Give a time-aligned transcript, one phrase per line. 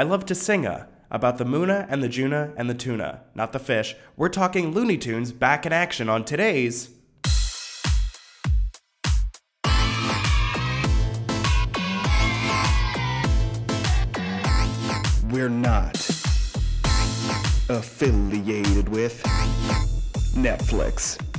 [0.00, 3.58] I love to singa about the Muna and the Juna and the tuna, not the
[3.58, 3.94] fish.
[4.16, 6.88] We're talking Looney Tunes back in action on today's.
[15.30, 15.96] We're not
[17.68, 19.22] affiliated with
[20.34, 21.29] Netflix.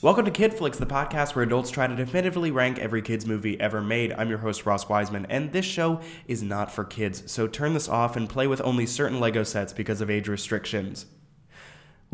[0.00, 3.60] Welcome to Kid Flicks, the podcast where adults try to definitively rank every kid's movie
[3.60, 4.12] ever made.
[4.12, 7.88] I'm your host, Ross Wiseman, and this show is not for kids, so turn this
[7.88, 11.06] off and play with only certain Lego sets because of age restrictions.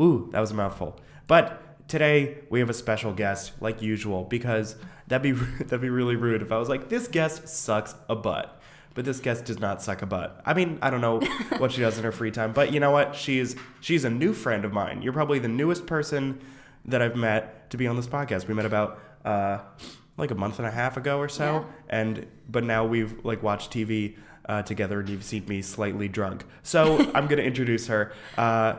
[0.01, 0.99] Ooh, that was a mouthful.
[1.27, 5.33] But today we have a special guest, like usual, because that'd be
[5.65, 8.59] that'd be really rude if I was like, this guest sucks a butt.
[8.95, 10.41] But this guest does not suck a butt.
[10.43, 11.19] I mean, I don't know
[11.59, 13.13] what she does in her free time, but you know what?
[13.13, 15.03] She's she's a new friend of mine.
[15.03, 16.41] You're probably the newest person
[16.85, 18.47] that I've met to be on this podcast.
[18.47, 19.59] We met about uh,
[20.17, 21.97] like a month and a half ago or so, Yeah.
[21.97, 24.17] and but now we've like watched TV
[24.47, 26.45] uh, together, and you've seen me slightly drunk.
[26.63, 28.13] So I'm gonna introduce her.
[28.37, 28.75] Uh,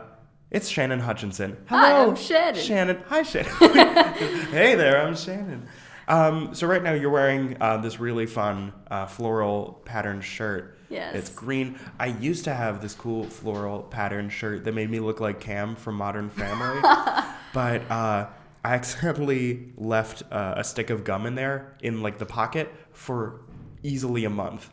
[0.49, 1.57] it's Shannon Hutchinson.
[1.67, 2.61] Hi, Hello, I'm Shannon.
[2.63, 3.03] Shannon.
[3.09, 3.51] Hi, Shannon.
[4.51, 5.67] hey there, I'm Shannon.
[6.07, 10.76] Um, so right now you're wearing uh, this really fun uh, floral patterned shirt.
[10.89, 11.15] Yes.
[11.15, 11.77] It's green.
[11.99, 15.75] I used to have this cool floral pattern shirt that made me look like Cam
[15.75, 16.79] from Modern Family,
[17.53, 18.27] but uh,
[18.63, 23.41] I accidentally left uh, a stick of gum in there in like the pocket for
[23.83, 24.69] easily a month.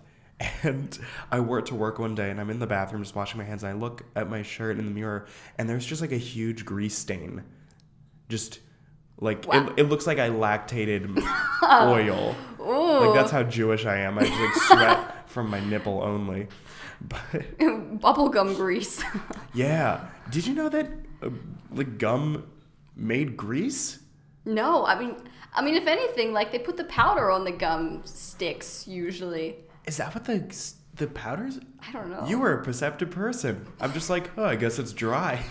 [0.62, 0.98] And
[1.30, 3.44] I wore it to work one day, and I'm in the bathroom just washing my
[3.44, 5.26] hands, and I look at my shirt in the mirror,
[5.58, 7.42] and there's just like a huge grease stain.
[8.28, 8.58] Just
[9.20, 9.68] like Wow.
[9.68, 11.16] it, it looks like I lactated
[11.62, 12.34] oil.
[13.00, 14.18] Like that's how Jewish I am.
[14.18, 16.48] I just like sweat from my nipple only.
[17.00, 17.20] But
[17.58, 19.02] Bubblegum grease.
[19.54, 20.88] yeah, did you know that
[21.22, 21.30] uh,
[21.72, 22.46] like gum
[22.96, 24.00] made grease?
[24.46, 25.16] no, I mean,
[25.54, 29.56] I mean, if anything, like they put the powder on the gum sticks usually.
[29.86, 30.54] Is that what the
[30.96, 31.58] the powders?
[31.86, 32.24] I don't know.
[32.26, 33.66] You were a perceptive person.
[33.80, 35.42] I'm just like, oh, I guess it's dry.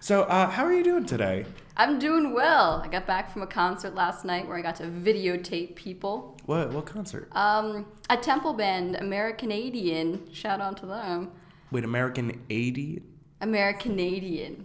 [0.00, 1.46] so, uh, how are you doing today?
[1.78, 2.80] I'm doing well.
[2.82, 6.38] I got back from a concert last night where I got to videotape people.
[6.46, 7.28] What what concert?
[7.32, 10.34] Um, a temple band, Americanadian.
[10.34, 11.32] Shout out to them.
[11.70, 13.02] Wait, American 80?
[13.42, 14.64] Americanadian.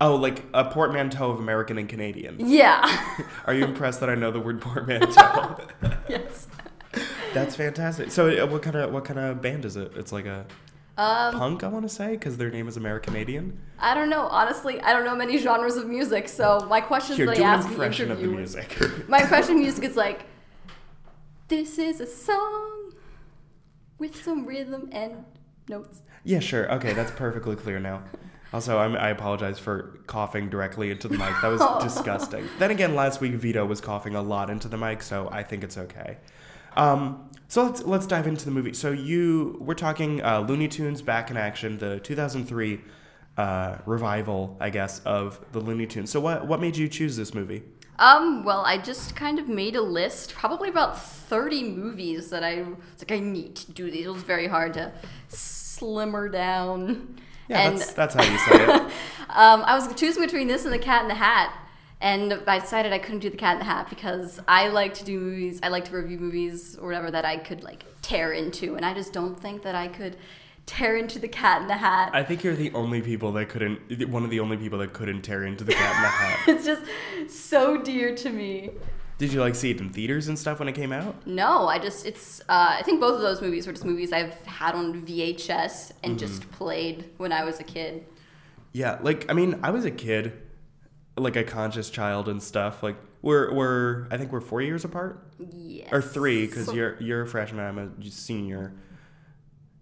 [0.00, 2.36] Oh, like a portmanteau of American and Canadian.
[2.38, 3.16] Yeah.
[3.46, 5.56] Are you impressed that I know the word portmanteau?
[6.08, 6.48] yes.
[7.32, 8.10] That's fantastic.
[8.10, 9.92] So, uh, what kind of what kind of band is it?
[9.94, 10.46] It's like a
[10.96, 13.56] Um, punk, I want to say, because their name is Americanadian.
[13.78, 14.26] I don't know.
[14.26, 17.46] Honestly, I don't know many genres of music, so my questions Here, that do I
[17.46, 18.76] ask the impression of the music.
[19.08, 20.26] My impression of music is like,
[21.48, 22.92] this is a song
[23.98, 25.24] with some rhythm and
[25.68, 26.02] notes.
[26.24, 26.70] yeah, sure.
[26.74, 28.02] Okay, that's perfectly clear now.
[28.52, 31.32] Also, I'm, I apologize for coughing directly into the mic.
[31.40, 32.48] That was disgusting.
[32.58, 35.62] Then again, last week Vito was coughing a lot into the mic, so I think
[35.62, 36.16] it's okay.
[36.76, 38.72] Um, so let's let's dive into the movie.
[38.72, 42.80] So you we're talking uh, Looney Tunes back in action, the 2003
[43.36, 46.10] uh, revival, I guess, of the Looney Tunes.
[46.10, 47.64] So what what made you choose this movie?
[47.98, 52.62] Um, well, I just kind of made a list, probably about 30 movies that I
[52.62, 54.06] was like, I need to do these.
[54.06, 54.92] It was very hard to
[55.26, 57.18] slimmer down.
[57.48, 58.80] Yeah, and that's that's how you say it.
[59.28, 61.52] um, I was choosing between this and The Cat in the Hat.
[62.00, 65.04] And I decided I couldn't do The Cat in the Hat because I like to
[65.04, 68.76] do movies, I like to review movies or whatever that I could like tear into.
[68.76, 70.16] And I just don't think that I could
[70.64, 72.10] tear into The Cat in the Hat.
[72.14, 75.22] I think you're the only people that couldn't, one of the only people that couldn't
[75.22, 76.48] tear into the Cat in the Hat.
[76.48, 76.82] it's just
[77.28, 78.70] so dear to me.
[79.18, 81.26] Did you like see it in theaters and stuff when it came out?
[81.26, 84.32] No, I just it's uh, I think both of those movies were just movies I've
[84.46, 88.06] had on VHS and just played when I was a kid.
[88.72, 90.40] Yeah, like I mean, I was a kid,
[91.20, 92.82] like a conscious child and stuff.
[92.82, 95.88] Like we're we're I think we're four years apart Yes.
[95.92, 98.72] or three because you're you're a freshman, I'm a senior.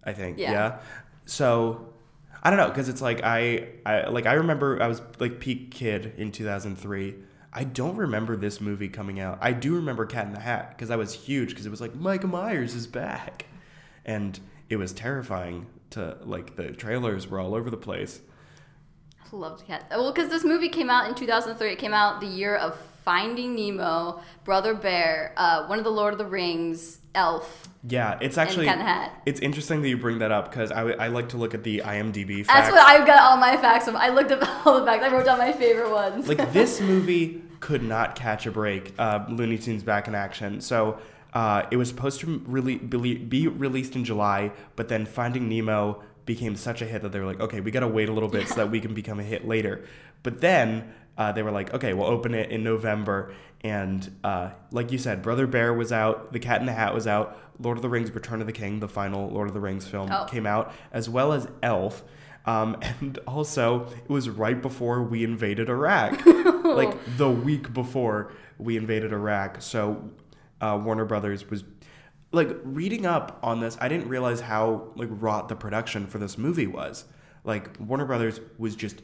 [0.03, 0.37] I think.
[0.37, 0.51] Yeah.
[0.51, 0.79] Yeah.
[1.25, 1.93] So
[2.41, 5.71] I don't know because it's like I I like I remember I was like peak
[5.71, 7.15] kid in 2003.
[7.51, 9.39] I don't remember this movie coming out.
[9.41, 11.95] I do remember Cat in the Hat because I was huge because it was like
[11.95, 13.45] Michael Myers is back,
[14.05, 14.39] and
[14.69, 18.21] it was terrifying to like the trailers were all over the place.
[19.37, 19.85] Loved Cat.
[19.89, 21.71] Well, because this movie came out in 2003.
[21.71, 26.13] It came out the year of Finding Nemo, Brother Bear, uh, one of the Lord
[26.13, 27.67] of the Rings, Elf.
[27.87, 29.21] Yeah, it's actually Cat in the Hat.
[29.25, 31.81] it's interesting that you bring that up because I, I like to look at the
[31.85, 32.67] IMDb facts.
[32.67, 33.95] That's what I got all my facts from.
[33.95, 35.03] I looked up all the facts.
[35.03, 36.27] I wrote down my favorite ones.
[36.27, 38.93] like this movie could not catch a break.
[38.99, 40.61] Uh, Looney Tunes back in action.
[40.61, 40.99] So
[41.33, 46.03] uh, it was supposed to really be, be released in July, but then Finding Nemo
[46.29, 48.29] became such a hit that they were like, okay, we got to wait a little
[48.29, 49.83] bit so that we can become a hit later.
[50.21, 53.33] But then uh, they were like, okay, we'll open it in November.
[53.61, 57.07] And uh, like you said, Brother Bear was out, The Cat in the Hat was
[57.07, 59.87] out, Lord of the Rings: Return of the King, the final Lord of the Rings
[59.87, 60.25] film, Oh.
[60.25, 62.03] came out, as well as Elf.
[62.45, 66.23] Um, and also, it was right before we invaded Iraq,
[66.63, 69.63] like the week before we invaded Iraq.
[69.63, 70.11] So,
[70.61, 71.63] uh, Warner Brothers was
[72.31, 73.77] like reading up on this.
[73.81, 77.05] I didn't realize how like wrought the production for this movie was.
[77.43, 79.01] Like Warner Brothers was just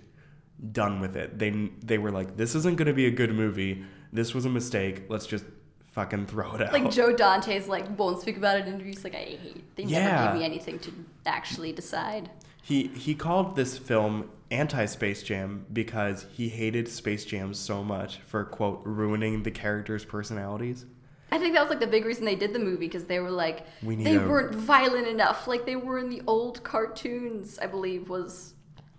[0.72, 1.40] done with it.
[1.40, 3.84] They they were like, this isn't going to be a good movie.
[4.14, 5.04] This was a mistake.
[5.10, 5.46] Let's just
[5.92, 6.74] fucking throw it out.
[6.74, 9.04] Like Joe Dante's like won't speak about it in interviews.
[9.04, 9.76] Like I hate.
[9.76, 10.28] They never Yeah.
[10.28, 10.94] give me anything to
[11.26, 12.30] actually decide.
[12.62, 18.18] He he called this film anti Space Jam because he hated Space Jam so much
[18.18, 20.86] for quote ruining the characters' personalities.
[21.32, 23.32] I think that was like the big reason they did the movie because they were
[23.32, 27.60] like We they a- weren't violent enough like they were in the old cartoons.
[27.60, 28.54] I believe was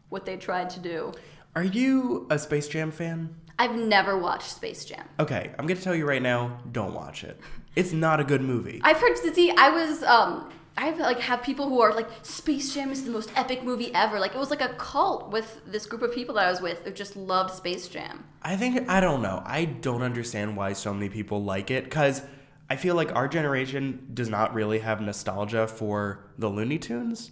[0.08, 1.12] what they tried to do.
[1.54, 3.34] Are you a Space Jam fan?
[3.58, 5.08] I've never watched Space Jam.
[5.18, 7.40] Okay, I'm gonna tell you right now, don't watch it.
[7.74, 8.80] It's not a good movie.
[8.84, 12.90] I've heard see I was um I've like have people who are like Space Jam
[12.90, 14.20] is the most epic movie ever.
[14.20, 16.84] Like it was like a cult with this group of people that I was with
[16.84, 18.24] who just loved Space Jam.
[18.42, 19.42] I think I don't know.
[19.44, 22.22] I don't understand why so many people like it because
[22.68, 27.30] I feel like our generation does not really have nostalgia for the Looney Tunes.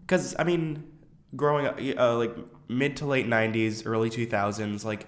[0.00, 0.84] Because I mean,
[1.34, 2.36] growing up, uh, like
[2.68, 5.06] mid to late '90s, early 2000s, like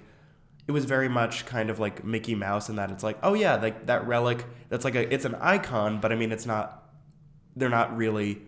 [0.67, 3.57] it was very much kind of like Mickey Mouse in that it's like, oh yeah,
[3.57, 4.45] like that relic.
[4.69, 6.88] That's like a, it's an icon, but I mean, it's not.
[7.59, 8.41] They're not really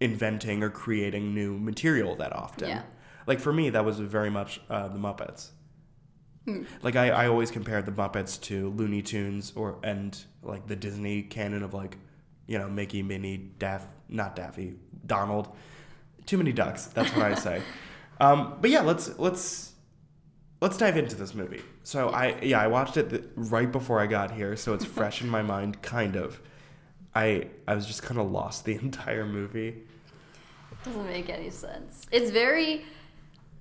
[0.00, 2.68] inventing or creating new material that often.
[2.68, 2.82] Yeah.
[3.26, 5.50] Like for me, that was very much uh, the Muppets.
[6.82, 11.22] Like I, I always compare the Muppets to Looney Tunes or and like the Disney
[11.22, 11.98] canon of like,
[12.46, 15.54] you know, Mickey, Minnie, Daff, not Daffy, Donald.
[16.24, 16.86] Too many ducks.
[16.86, 17.62] That's what I say.
[18.20, 19.74] Um, but yeah, let's let's
[20.60, 21.62] let's dive into this movie.
[21.84, 25.22] So I yeah I watched it th- right before I got here, so it's fresh
[25.22, 26.40] in my mind, kind of.
[27.14, 29.82] I I was just kind of lost the entire movie.
[30.84, 32.02] Doesn't make any sense.
[32.12, 32.84] It's very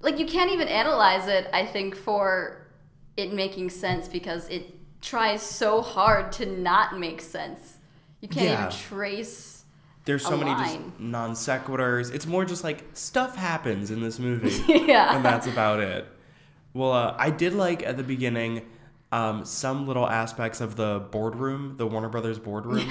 [0.01, 2.67] like you can't even analyze it, I think, for
[3.15, 7.77] it making sense because it tries so hard to not make sense.
[8.21, 8.67] You can't Yeah.
[8.67, 9.63] even trace
[10.05, 10.83] There's so many line.
[10.89, 12.13] just non sequiturs.
[12.13, 14.63] It's more just like stuff happens in this movie.
[14.87, 15.15] Yeah.
[15.15, 16.05] And that's about it.
[16.73, 18.61] Well, uh, I did like at the beginning
[19.11, 22.87] um, some little aspects of the boardroom, the Warner Brothers boardroom,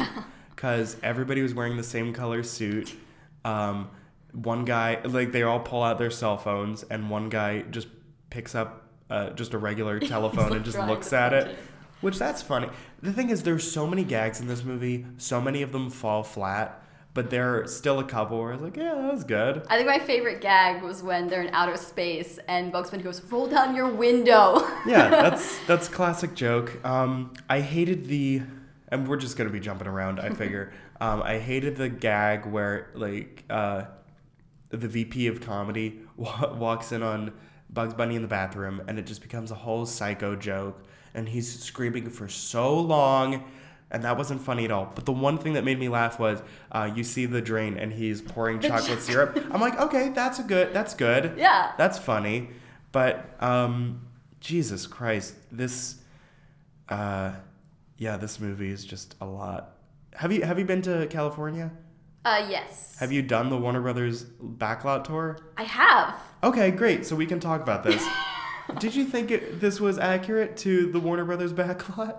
[0.67, 2.93] because everybody was wearing the same color suit.
[3.45, 3.89] Um,
[4.33, 7.87] one guy, like, they all pull out their cell phones, and one guy just
[8.31, 11.47] picks up uh, just a regular telephone and just looks at it.
[11.47, 11.59] it.
[12.01, 12.69] Which that's funny.
[13.01, 15.07] The thing is, there's so many gags in this movie.
[15.19, 16.83] So many of them fall flat,
[17.15, 19.65] but there are still a couple where I was like, yeah, that was good.
[19.71, 23.23] I think my favorite gag was when they're in outer space and Bugs Bunny goes,
[23.31, 26.85] "Roll down your window." Yeah, that's that's classic joke.
[26.85, 28.43] Um, I hated the,
[28.89, 30.21] and we're just gonna be jumping around.
[30.21, 30.73] I figure.
[31.01, 33.85] um, I hated the gag where like uh,
[34.71, 37.33] the VP of comedy wa- walks in on
[37.71, 40.83] Bugs Bunny in the bathroom, and it just becomes a whole psycho joke,
[41.15, 43.45] and he's screaming for so long.
[43.89, 44.91] And that wasn't funny at all.
[44.93, 46.43] But the one thing that made me laugh was
[46.73, 49.39] uh, you see the drain and he's pouring chocolate syrup.
[49.53, 51.35] I'm like, okay, that's a good, that's good.
[51.39, 51.71] Yeah.
[51.79, 52.49] That's funny.
[52.91, 54.05] But um,
[54.41, 55.97] Jesus Christ, this,
[56.89, 57.35] uh,
[57.99, 59.73] yeah, this movie is just a lot.
[60.15, 61.73] Have you have you been to California?
[62.25, 62.97] uh, yes.
[62.99, 65.39] Have you done the Warner Brothers backlot tour?
[65.57, 66.15] I have.
[66.43, 67.07] Okay, great.
[67.07, 68.05] So we can talk about this.
[68.81, 72.17] Did you think it, this was accurate to the Warner Brothers backlot?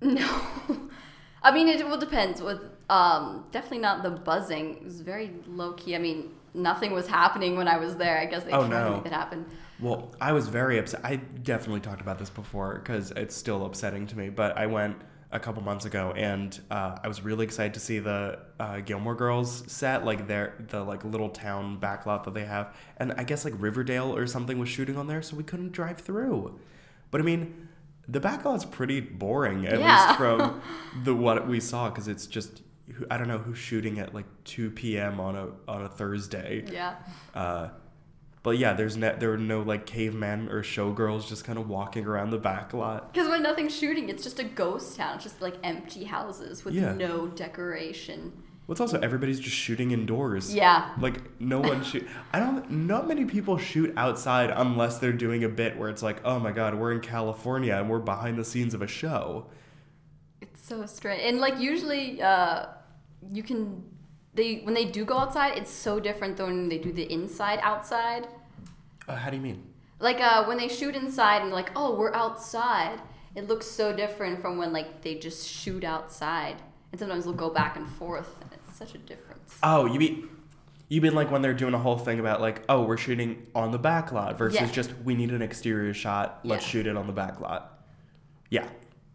[0.00, 0.40] No.
[1.42, 2.40] I mean, it will depends.
[2.42, 4.76] With um, definitely not the buzzing.
[4.76, 5.94] It was very low key.
[5.94, 8.18] I mean, nothing was happening when I was there.
[8.18, 8.90] I guess they Oh, tried no.
[8.90, 9.46] to make it happen.
[9.80, 11.00] Well, I was very upset.
[11.04, 14.28] I definitely talked about this before because it's still upsetting to me.
[14.28, 14.96] But I went
[15.32, 19.14] a couple months ago, and uh, I was really excited to see the uh, Gilmore
[19.14, 23.44] Girls set, like their the like little town backlot that they have, and I guess
[23.44, 26.58] like Riverdale or something was shooting on there, so we couldn't drive through.
[27.10, 27.68] But I mean,
[28.08, 30.04] the backlot's pretty boring, at Yeah.
[30.06, 30.60] least from
[31.04, 32.62] the what we saw, because it's just
[33.08, 35.20] I don't know who's shooting at like 2 p.m.
[35.20, 36.64] on a on a Thursday.
[36.70, 36.96] Yeah.
[37.34, 37.68] Uh,
[38.42, 42.06] but yeah, there's no, there were no like cavemen or showgirls just kind of walking
[42.06, 43.12] around the back lot.
[43.12, 45.16] Because when nothing's shooting, it's just a ghost town.
[45.16, 46.94] It's just like empty houses with Yeah.
[46.94, 48.32] no decoration.
[48.66, 50.54] What's also everybody's just shooting indoors.
[50.54, 50.94] Yeah.
[51.00, 52.06] Like no one shoot.
[52.32, 52.70] I don't.
[52.70, 56.52] Not many people shoot outside unless they're doing a bit where it's like, oh my
[56.52, 59.46] god, we're in California and we're behind the scenes of a show.
[60.40, 61.20] It's so strange.
[61.24, 62.66] And like usually, uh,
[63.32, 63.82] you can
[64.34, 67.58] they when they do go outside, it's so different than when they do the inside
[67.62, 68.28] outside.
[69.08, 69.62] Uh, how do you mean?
[69.98, 73.00] Like uh, when they shoot inside and like, oh, we're outside.
[73.34, 76.56] It looks so different from when like they just shoot outside.
[76.92, 79.56] and sometimes they'll go back and forth, and it's such a difference.
[79.62, 80.28] Oh, you mean
[80.88, 83.70] you mean like when they're doing a whole thing about like, oh, we're shooting on
[83.70, 84.66] the back lot versus Yeah.
[84.72, 86.70] just we need an exterior shot, let's Yeah.
[86.70, 87.84] shoot it on the back lot.
[88.50, 88.68] Yeah,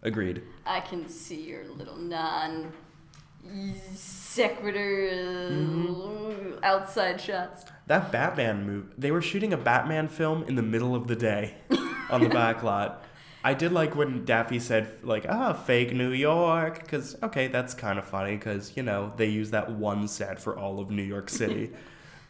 [0.04, 0.42] agreed.
[0.66, 2.72] I can see your little non
[3.94, 5.10] sequitur
[5.52, 6.64] Mm-hmm.
[6.64, 7.66] outside shots.
[7.88, 11.56] That Batman movie, they were shooting a Batman film in the middle of the day
[12.10, 13.04] on the back lot.
[13.44, 18.00] I did like when Daffy said like, ah, fake New York, because okay, that's kind
[18.00, 21.30] of funny because you know they use that one set for all of New York
[21.30, 21.70] City.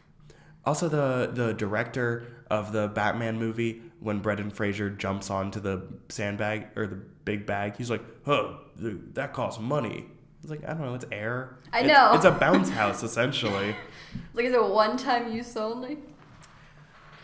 [0.66, 6.66] also, the the director of the Batman movie, when Brendan Fraser jumps onto the sandbag
[6.76, 10.04] or the big bag, he's like, huh, that costs money.
[10.46, 11.56] It's like I don't know, it's air.
[11.72, 12.14] I It's- know.
[12.14, 13.74] it's a bounce house essentially.
[14.32, 15.98] Like, is it one time use only?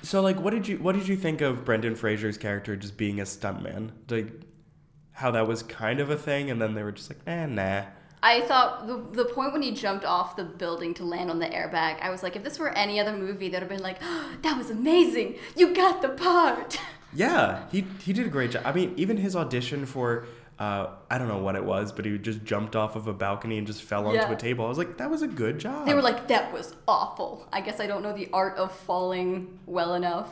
[0.02, 3.20] So like what did you what did you think of Brendan Fraser's character just being
[3.20, 3.90] a stuntman?
[4.10, 4.32] Like
[5.12, 7.84] how that was kind of a thing and then they were just like, eh nah.
[8.24, 11.46] I thought the, the point when he jumped off the building to land on the
[11.46, 14.00] airbag, I was like, if this were any other movie, that'd have been like,
[14.42, 15.36] that was amazing.
[15.56, 16.80] You got the part.
[17.14, 18.62] Yeah, he he did a great job.
[18.64, 20.24] I mean, even his audition for
[20.62, 23.58] uh, I don't know what it was, but he just jumped off of a balcony
[23.58, 24.30] and just fell onto Yeah.
[24.30, 24.64] a table.
[24.64, 25.86] I was like, that was a good job.
[25.86, 27.48] They were like, that was awful.
[27.52, 30.28] I guess I don't know the art of falling well enough.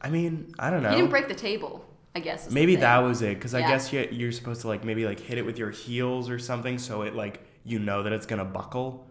[0.00, 0.90] I mean, I don't know.
[0.90, 1.84] He didn't break the table,
[2.16, 2.50] I guess.
[2.50, 5.38] maybe that was it because I guess you, you're supposed to like maybe like hit
[5.38, 9.06] it with your heels or something so it like you know that it's gonna buckle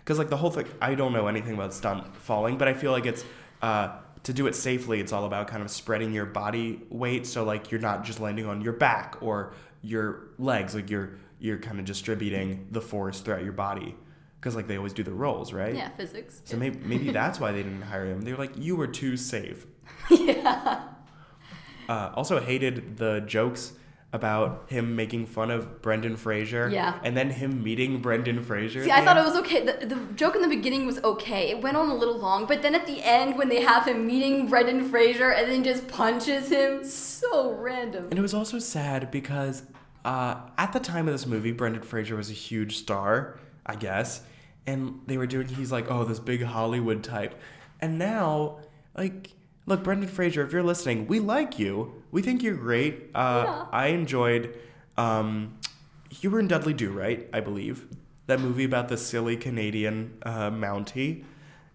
[0.00, 2.90] because like the whole thing i don't know anything about stunt falling but i feel
[2.90, 3.24] like it's
[3.62, 3.88] uh,
[4.24, 7.70] to do it safely it's all about kind of spreading your body weight so like
[7.70, 9.52] you're not just landing on your back or
[9.82, 13.94] your legs like you're you're kind of distributing the force throughout your body
[14.40, 16.40] because like they always do the rolls right Yeah, physics.
[16.44, 18.20] so maybe maybe that's why they didn't hire him.
[18.22, 19.66] They were like, you were too safe.
[20.10, 20.82] yeah.
[21.88, 23.72] Uh, also hated the jokes
[24.14, 26.70] about him making fun of Brendan Fraser.
[26.70, 27.00] Yeah.
[27.02, 28.84] And then him meeting Brendan Fraser.
[28.84, 29.66] See, I thought it was okay.
[29.66, 31.50] The, the joke in the beginning was okay.
[31.50, 34.06] It went on a little long, but then at the end, when they have him
[34.06, 38.04] meeting Brendan Fraser and then just punches him, so random.
[38.10, 39.64] And it was also sad because
[40.04, 44.22] uh, at the time of this movie, Brendan Fraser was a huge star, I guess.
[44.64, 47.34] And they were doing, he's like, oh, this big Hollywood type.
[47.80, 48.60] And now,
[48.96, 49.32] like,
[49.66, 52.02] look, Brendan Fraser, if you're listening, we like you.
[52.10, 53.10] We think you're great.
[53.14, 53.66] Uh, Yeah.
[53.72, 54.58] I enjoyed,
[54.96, 55.58] um,
[56.20, 57.86] you were in Dudley Do Right, I believe.
[58.26, 61.24] That movie about the silly Canadian uh, Mountie.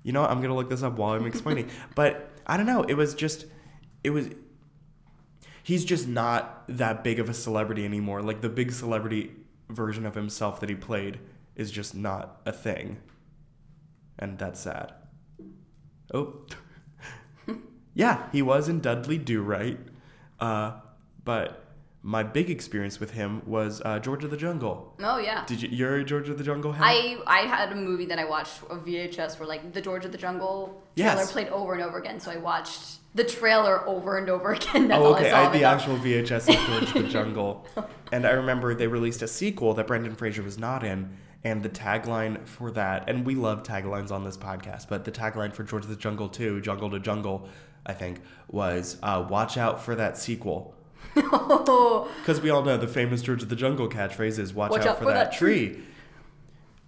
[0.03, 0.23] You know.
[0.25, 1.69] I'm going to look this up while I'm explaining.
[1.95, 2.83] but I don't know.
[2.83, 3.45] It was just,
[4.03, 4.29] it was,
[5.63, 8.21] he's just not that big of a celebrity anymore.
[8.21, 9.31] Like the big celebrity
[9.69, 11.19] version of himself that he played
[11.55, 12.97] is just not a thing.
[14.17, 14.93] And that's sad.
[16.13, 16.45] Oh.
[17.99, 19.77] Yeah, he was in Dudley Do Right.
[20.39, 20.71] Uh,
[21.25, 21.65] but
[22.01, 24.95] my big experience with him was uh, George of the Jungle.
[25.03, 25.43] Oh yeah.
[25.45, 25.67] Did you?
[25.69, 26.83] You're a George of the Jungle head?
[26.85, 30.13] I I had a movie that I watched a VHS where like the George of
[30.13, 31.31] the Jungle trailer Yes.
[31.33, 32.21] played over and over again.
[32.21, 34.87] So I watched the trailer over and over again.
[34.87, 35.29] That's oh, okay.
[35.29, 35.41] I.
[35.41, 37.65] I had the actual VHS of George of the Jungle,
[38.13, 41.69] and I remember they released a sequel that Brendan Fraser was not in, and the
[41.69, 45.83] tagline for that, and we love taglines on this podcast, but the tagline for George
[45.83, 47.49] of the Jungle 2, Jungle to Jungle,
[47.89, 50.75] I think, was uh, "Watch out for that sequel."
[51.15, 55.05] Because we all know the famous George of the Jungle catchphrase is "Watch, out, for,
[55.05, 55.81] that, tree."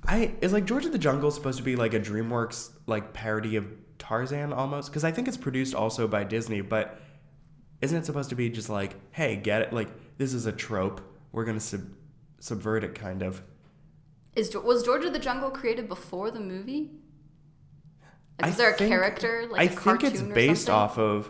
[0.05, 3.55] I is like George of the Jungle supposed to be like a DreamWorks like parody
[3.55, 3.65] of
[3.98, 4.89] Tarzan almost?
[4.89, 7.00] Because I think it's produced also by Disney, but
[7.81, 9.74] isn't it supposed to be just like, hey, get it?
[9.74, 11.01] Like this is a trope.
[11.31, 11.89] We're gonna sub-
[12.39, 13.41] subvert it, kind of.
[14.36, 16.91] Is was George of the Jungle created before the movie?
[18.41, 21.29] Like, I is there a think- character like I think it's based off of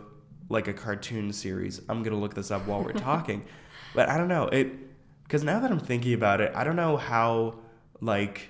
[0.50, 1.82] like a cartoon series.
[1.90, 3.44] I'm gonna look this up while we're talking,
[3.94, 4.72] but I don't know it
[5.24, 7.56] because now that I'm thinking about it, I don't know how
[8.00, 8.50] like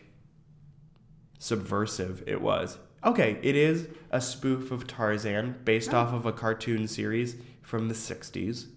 [1.39, 2.77] subversive it was.
[3.03, 5.98] Okay, it is a spoof of Tarzan based oh.
[5.98, 8.68] off of a cartoon series from the 60s.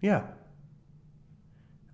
[0.00, 0.22] Yeah.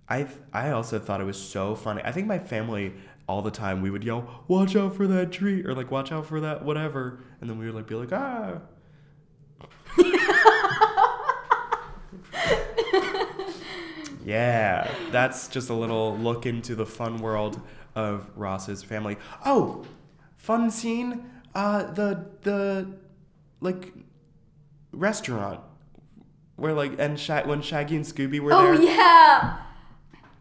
[0.07, 2.01] I I also thought it was so funny.
[2.03, 2.93] I think my family
[3.29, 6.25] all the time we would yell, "Watch out for that tree," or like, "Watch out
[6.25, 8.61] for that whatever," and then we would like be like, "Ah."
[14.25, 17.61] yeah, that's just a little look into the fun world
[17.95, 19.15] of Ross's family.
[19.45, 19.85] Oh,
[20.35, 21.29] fun scene.
[21.53, 22.87] Uh, the the
[23.61, 23.93] like
[24.91, 25.59] restaurant
[26.55, 28.73] where like and when Shaggy and Scooby were Oh there.
[28.73, 29.59] Oh yeah,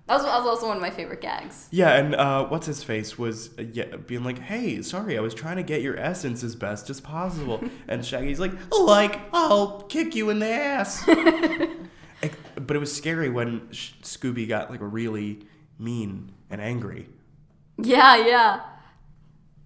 [0.09, 1.69] that was, that was also one of my favorite gags.
[1.71, 5.35] Yeah, and uh, what's his face was uh, yeah, being like, "Hey, sorry, I was
[5.35, 10.15] trying to get your essence as best as possible," and Shaggy's like, "Like, I'll kick
[10.15, 11.07] you in the ass."
[12.23, 15.47] Ex- but it was scary when Sh- Scooby got like really
[15.79, 17.09] mean and angry.
[17.81, 18.61] Yeah, yeah.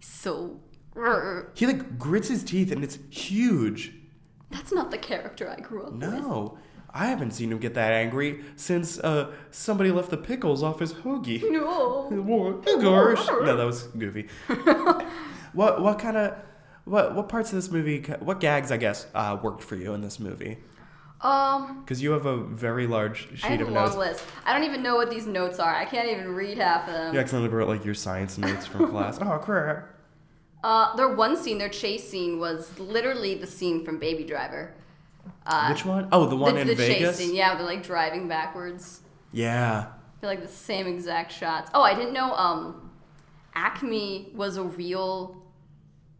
[0.00, 0.60] So,
[1.54, 3.92] He like grits his teeth and it's huge.
[4.50, 6.00] that's not the character I grew up with.
[6.02, 6.58] No,
[6.94, 10.92] I haven't seen him get that angry since uh somebody left the pickles off his
[10.92, 11.42] hoagie.
[11.50, 12.08] No.
[12.80, 13.26] Gosh.
[13.28, 14.28] No, that was goofy.
[15.52, 16.34] what what kind of
[16.84, 18.02] what what parts of this movie?
[18.20, 20.58] What gags I guess uh, worked for you in this movie?
[21.20, 23.96] Um, Because you have a very large sheet I have a of long notes.
[23.96, 24.24] list.
[24.44, 25.72] I don't even know what these notes are.
[25.72, 27.14] I can't even read half of them.
[27.14, 29.18] You accidentally wrote like your science notes from class.
[29.22, 29.88] Oh crap!
[30.64, 34.74] Uh, their one scene, their chase scene, was literally the scene from Baby Driver.
[35.46, 36.08] Uh, Which one?
[36.12, 37.16] Oh, the one the, in the Vegas.
[37.16, 39.00] chase scene, yeah, they're like driving backwards.
[39.32, 39.86] Yeah.
[40.20, 41.70] They're like the same exact shots.
[41.74, 42.32] Oh, I didn't know.
[42.34, 42.90] Um,
[43.54, 45.42] Acme was a real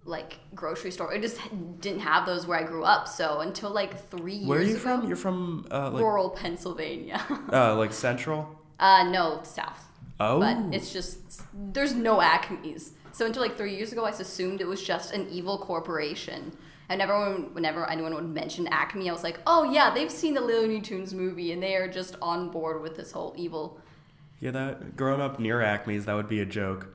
[0.04, 1.14] like grocery store.
[1.14, 1.38] It just
[1.80, 3.06] didn't have those where I grew up.
[3.06, 5.06] So until like three years Where are you ago, from?
[5.06, 7.24] You're from uh, like rural Pennsylvania.
[7.52, 8.58] uh, like Central.
[8.80, 9.86] uh, no, south.
[10.18, 10.40] Oh.
[10.40, 11.42] But it's just
[11.72, 12.92] there's no Acme's.
[13.12, 16.56] So until like three years ago, I assumed it was just an evil corporation.
[16.92, 20.42] And everyone, whenever anyone would mention Acme, I was like, oh yeah, they've seen the
[20.42, 23.80] Looney Tunes movie, and they are just on board with this whole evil.
[24.40, 26.94] Yeah, that growing up near Acme's, that would be a joke.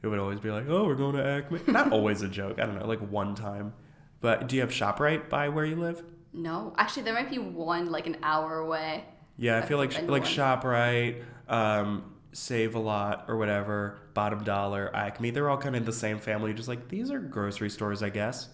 [0.00, 2.60] It would always be like, "Oh, we're going to Acme." Not always a joke.
[2.60, 3.74] I don't know, like one time.
[4.20, 6.04] But do you have Shoprite by where you live?
[6.32, 9.04] No, actually, there might be one like an hour away.
[9.38, 10.22] Yeah, I feel like I know like.
[10.22, 15.30] Shoprite, um, Save a Lot or whatever, Bottom Dollar, Acme.
[15.30, 16.54] They're all kind of the same family.
[16.54, 18.48] Just like these are grocery stores, I guess.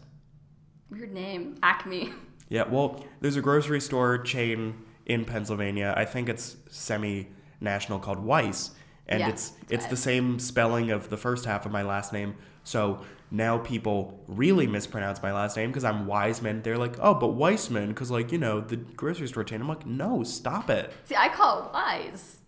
[0.91, 2.13] Weird name, Acme.
[2.51, 4.73] Yeah, well, there's a grocery store chain
[5.05, 5.93] in Pennsylvania.
[5.95, 8.71] I think it's semi-national called Weis,
[9.07, 9.91] and Yeah, it's it's right.
[9.91, 12.37] the same spelling of the first half of my last name.
[12.65, 16.63] So now people really mispronounce my last name because I'm Wiseman.
[16.63, 19.61] They're like, oh, but Weissman, because like you know the grocery store chain.
[19.61, 20.91] I'm like, no, stop it.
[21.05, 22.39] See, I call it wise.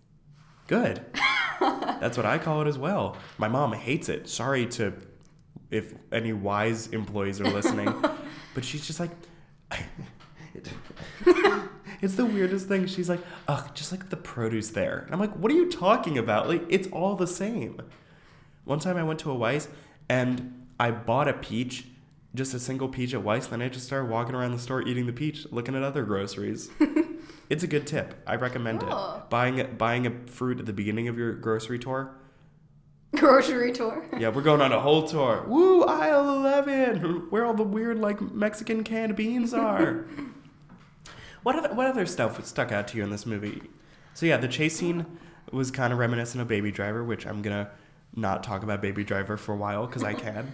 [0.66, 1.04] Good.
[1.60, 3.18] That's what I call it as well.
[3.36, 4.30] My mom hates it.
[4.30, 4.94] Sorry to
[5.70, 7.92] if any wise employees are listening,
[8.54, 9.10] but she's just like,
[12.02, 12.86] it's the weirdest thing.
[12.86, 15.00] She's like, ugh, just like the produce there.
[15.04, 16.48] And I'm like, what are you talking about?
[16.48, 17.80] Like, it's all the same.
[18.64, 19.68] One time I went to a Weis
[20.08, 21.86] and I bought a peach,
[22.34, 23.48] just a single peach at Weis.
[23.48, 26.70] Then I just started walking around the store eating the peach, looking at other groceries.
[27.50, 28.14] it's a good tip.
[28.26, 29.16] I recommend Oh.
[29.24, 29.30] it.
[29.30, 32.14] Buying buying a fruit at the beginning of your grocery tour.
[33.16, 34.04] Grocery tour.
[34.18, 35.44] Yeah, we're going on a whole tour.
[35.48, 40.06] Woo, aisle 11, where all the weird like Mexican canned beans are.
[41.42, 43.62] what other what other stuff stuck out to you in this movie?
[44.14, 45.06] So yeah, the chase scene
[45.50, 47.70] was kind of reminiscent of Baby Driver, which I'm gonna
[48.14, 50.52] not talk about Baby Driver for a while because I can.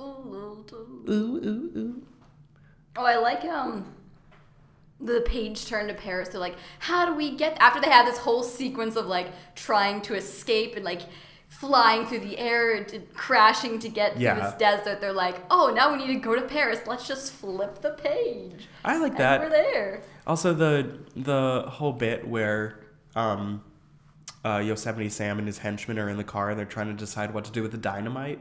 [0.00, 2.02] Ooh, ooh, ooh, ooh.
[2.96, 3.92] Oh, I like um
[5.04, 6.30] the page turn to Paris.
[6.30, 10.00] They're like, how do we get after they had this whole sequence of like trying
[10.02, 11.02] to escape and like
[11.48, 14.34] flying through the air and crashing to get Yeah.
[14.34, 15.00] through this desert.
[15.00, 16.80] They're like, oh, now we need to go to Paris.
[16.86, 18.66] Let's just flip the page.
[18.84, 19.40] I like And that.
[19.40, 20.02] we're there.
[20.26, 22.80] Also, the the whole bit where
[23.14, 23.62] um,
[24.44, 27.32] uh, Yosemite Sam and his henchmen are in the car and they're trying to decide
[27.32, 28.40] what to do with the dynamite.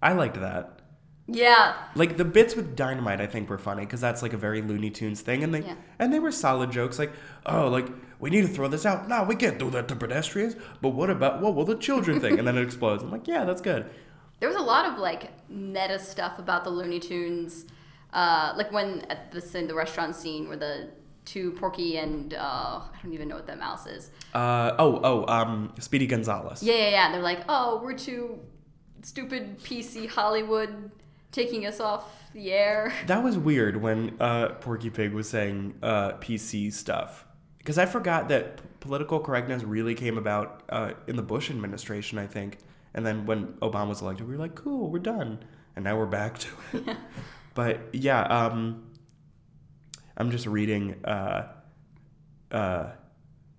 [0.00, 0.81] I liked that.
[1.26, 1.74] Yeah.
[1.94, 4.90] Like the bits with dynamite, I think were funny because that's like a very Looney
[4.90, 5.74] Tunes thing, and they Yeah.
[5.98, 6.98] and they were solid jokes.
[6.98, 7.12] Like,
[7.46, 7.86] oh, like
[8.18, 9.08] we need to throw this out.
[9.08, 10.56] No, we can't do that to pedestrians.
[10.80, 12.38] But what about what will the children think?
[12.38, 13.02] And then it explodes.
[13.02, 13.88] I'm like, yeah, that's good.
[14.40, 17.66] There was a lot of like meta stuff about the Looney Tunes,
[18.12, 20.90] uh, like when at the the restaurant scene where the
[21.24, 24.10] two Porky and uh, I don't even know what that mouse is.
[24.34, 26.64] Uh, oh, oh, um, Speedy Gonzales.
[26.64, 27.12] Yeah, yeah, yeah.
[27.12, 28.40] They're like, oh, we're too
[29.02, 30.90] stupid PC Hollywood
[31.32, 32.92] taking us off the air.
[33.06, 37.26] That was weird when uh, Porky Pig was saying uh, PC stuff.
[37.58, 42.18] Because I forgot that p- political correctness really came about uh, in the Bush administration,
[42.18, 42.58] I think.
[42.94, 45.42] And then when Obama was elected, we were like, cool, we're done.
[45.74, 46.96] And now we're back to it.
[47.54, 48.82] But yeah, um,
[50.16, 51.04] I'm just reading.
[51.04, 51.48] Uh,
[52.50, 52.86] uh,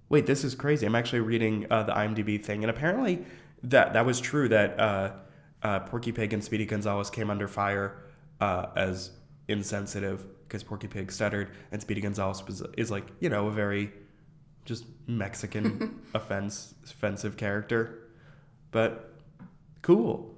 [0.09, 0.87] wait, this is crazy.
[0.87, 2.63] I'm actually reading uh, the IMDb thing.
[2.63, 3.23] And apparently
[3.61, 4.79] that, that was true that
[5.63, 8.03] uh, Porky Pig and Speedy Gonzales came under fire
[8.41, 9.11] uh, as
[9.47, 13.91] insensitive because Porky Pig stuttered and Speedy Gonzales was, is like, you know, a very
[14.65, 18.09] just Mexican offense, offensive character.
[18.71, 19.13] But
[19.81, 20.32] cool.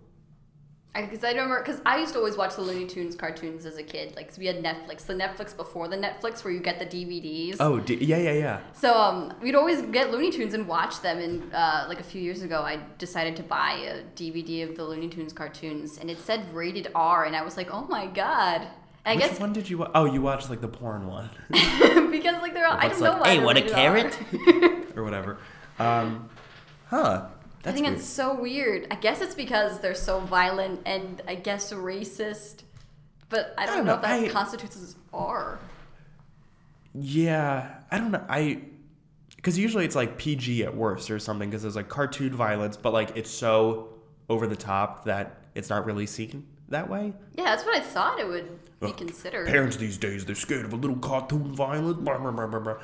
[0.95, 3.83] Because I remember, because I used to always watch the Looney Tunes cartoons as a
[3.83, 4.15] kid.
[4.15, 7.57] Like, 'cause we had Netflix, the Netflix before the Netflix, where you get the DVDs.
[7.59, 8.59] Oh, d- yeah, yeah, yeah.
[8.73, 11.17] So um, we'd always get Looney Tunes and watch them.
[11.19, 14.83] And uh, like a few years ago, I decided to buy a DVD of the
[14.85, 18.67] Looney Tunes cartoons, and it said rated R, and I was like, oh my god,
[19.05, 19.77] I Which guess one did you?
[19.79, 23.11] Wa- oh, you watched like the porn one, because like they're all, I don't know
[23.11, 23.29] like, why.
[23.29, 24.17] "Hey, they're a carrot?"
[24.97, 25.37] Or whatever.
[25.77, 26.29] Um,
[26.87, 27.25] huh?
[27.65, 27.97] I think weird.
[27.99, 28.87] it's so weird.
[28.91, 32.61] I guess it's because they're so violent and I guess racist.
[33.29, 35.59] But I don't, don't know, know, if that I- constitutes as R.
[36.93, 38.23] Yeah, I don't know.
[38.29, 38.61] I
[39.35, 42.93] because usually it's like PG at worst or something because there's like cartoon violence, but
[42.93, 43.89] like it's so
[44.29, 47.13] over the top that it's not really seen that way.
[47.35, 48.49] Yeah, that's what I thought it would
[48.79, 49.47] be Ugh, considered.
[49.47, 51.99] Parents these days they're scared of a little cartoon violence.
[51.99, 52.77] Blah, blah, blah, blah, blah.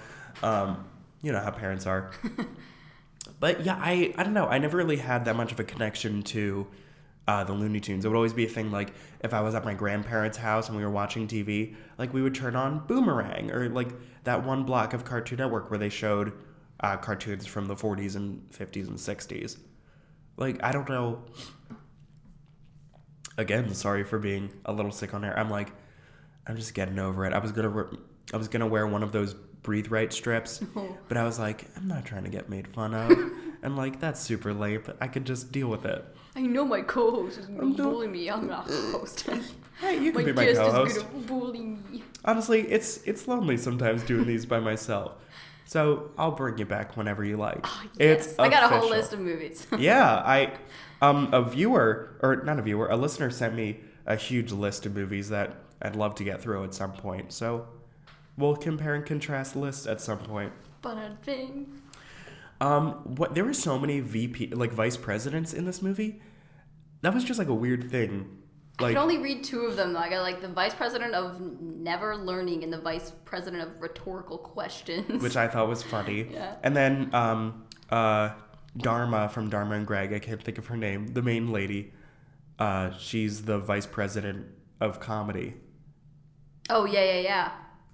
[0.44, 0.86] Um,
[1.22, 2.12] you know how parents are.
[3.42, 4.46] but yeah, I I don't know.
[4.46, 6.68] I never really had that much of a connection to
[7.28, 8.06] uh, the Looney Tunes.
[8.06, 10.78] It would always be a thing like if I was at my grandparents' house and
[10.78, 13.90] we were watching TV, like we would turn on Boomerang or like
[14.26, 16.34] that one block of Cartoon Network where they showed
[16.82, 19.58] uh, cartoons from the 40s and 50s and 60s.
[20.38, 21.24] Like I don't know.
[23.40, 25.38] Again, sorry for being a little sick on air.
[25.38, 25.72] I'm like,
[26.46, 27.34] I'm just getting over it.
[27.34, 27.88] I was gonna,
[28.34, 30.60] I was gonna wear one of those breathe right strips,
[31.08, 33.12] but I was like, I'm not trying to get made fun of,
[33.64, 34.82] and like that's super lame.
[34.86, 36.04] But I could just deal with it.
[36.36, 38.30] I know my co-host is gonna bully me.
[38.30, 39.30] I'm not host.
[39.80, 40.98] Hey, you my can be my guest co-host.
[40.98, 42.04] is gonna bully me.
[42.24, 45.14] Honestly, it's it's lonely sometimes doing these by myself.
[45.66, 47.66] So I'll bring you back whenever you like.
[47.98, 49.66] Yes, It's I got a whole list of movies.
[49.80, 50.52] yeah, I
[51.02, 54.94] um a viewer or not a viewer, a listener sent me a huge list of
[54.96, 57.34] movies that I'd love to get through at some point.
[57.34, 57.66] So
[58.38, 60.54] we'll compare and contrast lists at some point.
[60.82, 61.82] but thing.
[62.60, 66.22] Um what there were so many VP like vice presidents in this movie.
[67.02, 68.38] That was just like a weird thing.
[68.80, 70.00] I Like could only read two of them though.
[70.00, 74.38] I got like the vice president of never learning and the vice president of rhetorical
[74.38, 75.22] questions.
[75.24, 76.28] which I thought was funny.
[76.32, 76.56] Yeah.
[76.64, 78.30] And then um uh
[78.78, 81.94] Dharma from Dharma and Greg, I can't think of her name, the main lady.
[82.60, 84.46] Uh she's the vice president
[84.80, 85.56] of comedy.
[86.70, 87.52] Oh yeah, yeah, yeah.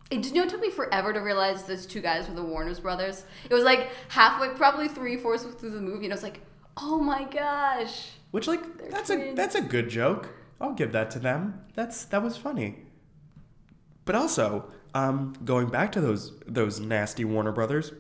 [0.10, 2.80] It, you know it took me forever to realize those two guys were the Warner's
[2.80, 3.26] brothers?
[3.50, 6.42] It was like halfway, probably three fourths through the movie, and I was like,
[6.78, 8.12] oh my gosh.
[8.32, 10.30] Which like They're that's a that's a good joke.
[10.62, 11.62] I'll give that to them.
[11.76, 12.80] That's that was funny.
[14.06, 17.92] But also, um, going back to those those nasty Warner Brothers,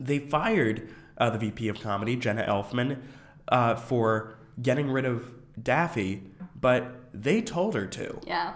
[0.00, 3.00] they fired uh, the VP of comedy, Jenna Elfman,
[3.48, 5.30] uh, for getting rid of
[5.62, 6.22] Daffy,
[6.58, 8.20] but they told her to.
[8.26, 8.54] Yeah.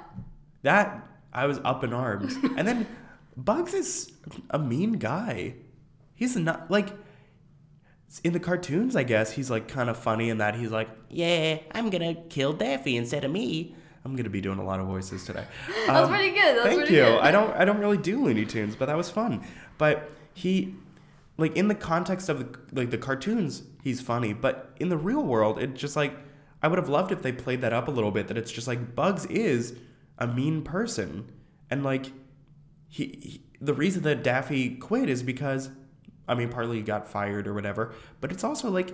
[0.62, 2.35] That I was up in arms.
[2.57, 2.87] and then
[3.37, 4.12] Bugs is
[4.51, 5.55] a mean guy.
[6.14, 6.88] He's not like
[8.25, 11.59] in the cartoons, I guess he's like kind of funny in that he's like, "Yeah,
[11.72, 15.25] I'm gonna kill Daffy instead of me." I'm gonna be doing a lot of voices
[15.25, 15.44] today.
[15.87, 16.38] That was Um, pretty good.
[16.42, 17.01] That was thank pretty you.
[17.03, 17.20] good.
[17.20, 19.44] I don't I don't really do Looney Tunes, but that was fun.
[19.79, 20.75] But he
[21.37, 25.22] like in the context of the, like the cartoons, he's funny, but in the real
[25.22, 26.14] world, it just like
[26.62, 28.66] I would have loved if they played that up a little bit that it's just
[28.68, 29.75] like Bugs is
[30.18, 31.31] a mean person
[31.70, 32.07] and like
[32.88, 35.70] he, he the reason that Daffy quit is because
[36.29, 38.92] I mean partly he got fired or whatever, but it's also like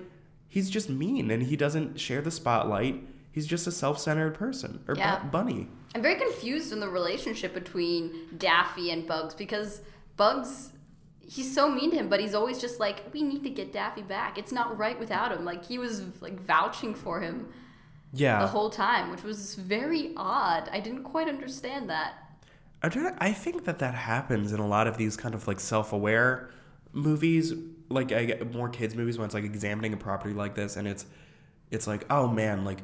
[0.48, 3.02] he's just mean and he doesn't share the spotlight.
[3.30, 5.24] He's just a self-centered person or bu- Yeah.
[5.24, 5.68] bunny.
[5.94, 9.80] I'm very confused in the relationship between Daffy and Bugs because
[10.16, 10.70] Bugs,
[11.20, 14.02] he's so mean to him, but he's always just like, we need to get Daffy
[14.02, 14.36] back.
[14.36, 15.44] It's not right without him.
[15.46, 17.48] Like he was like vouching for him
[18.12, 18.40] Yeah.
[18.40, 20.68] the whole time, which was very odd.
[20.72, 22.14] I didn't quite understand that.
[22.82, 23.16] I don't.
[23.18, 26.50] I think that that happens in a lot of these kind of like self-aware
[26.92, 27.54] movies,
[27.88, 30.86] like I get more kids movies when it's like examining a property like this, and
[30.88, 31.06] it's
[31.70, 32.82] it's like, oh man, like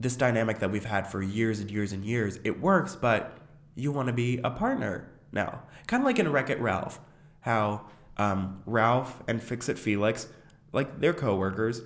[0.00, 3.36] this dynamic that we've had for years and years and years, it works, but
[3.74, 6.98] you want to be a partner now, kind of like in Wreck It Ralph,
[7.40, 7.82] how
[8.16, 10.26] um, Ralph and Fix It Felix,
[10.72, 11.82] like they're coworkers,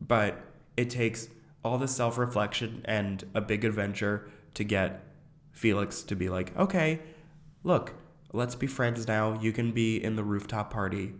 [0.00, 0.38] but
[0.76, 1.28] it takes
[1.66, 5.02] all this self-reflection and a big adventure to get
[5.52, 7.00] Felix to be like, okay,
[7.64, 7.94] look,
[8.32, 9.38] let's be friends now.
[9.40, 11.12] You can be in the rooftop party.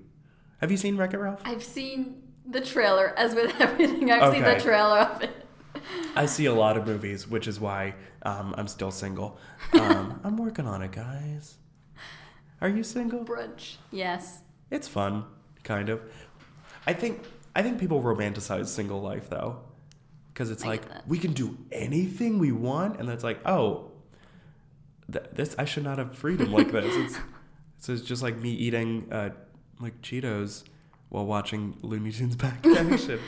[0.60, 1.40] Have you seen Wreck It Ralph?
[1.44, 5.46] I've seen the trailer, as with everything, I've seen the trailer of it.
[6.14, 9.38] I see a lot of movies, which is why um, I'm still single.
[9.74, 11.56] Um, I'm working on it, guys.
[12.60, 13.24] Are you single?
[13.24, 13.76] Brunch.
[13.90, 14.40] Yes.
[14.70, 15.24] It's fun,
[15.62, 16.00] kind of.
[16.86, 17.22] I think
[17.54, 19.60] I think people romanticize single life though,
[20.36, 23.90] because it's I like we can do anything we want, and that's like, oh,
[25.10, 26.94] th- this I should not have freedom like this.
[26.94, 27.18] It's
[27.78, 29.30] so it's just like me eating uh,
[29.80, 30.64] like Cheetos
[31.08, 33.18] while watching Looney Tunes back action.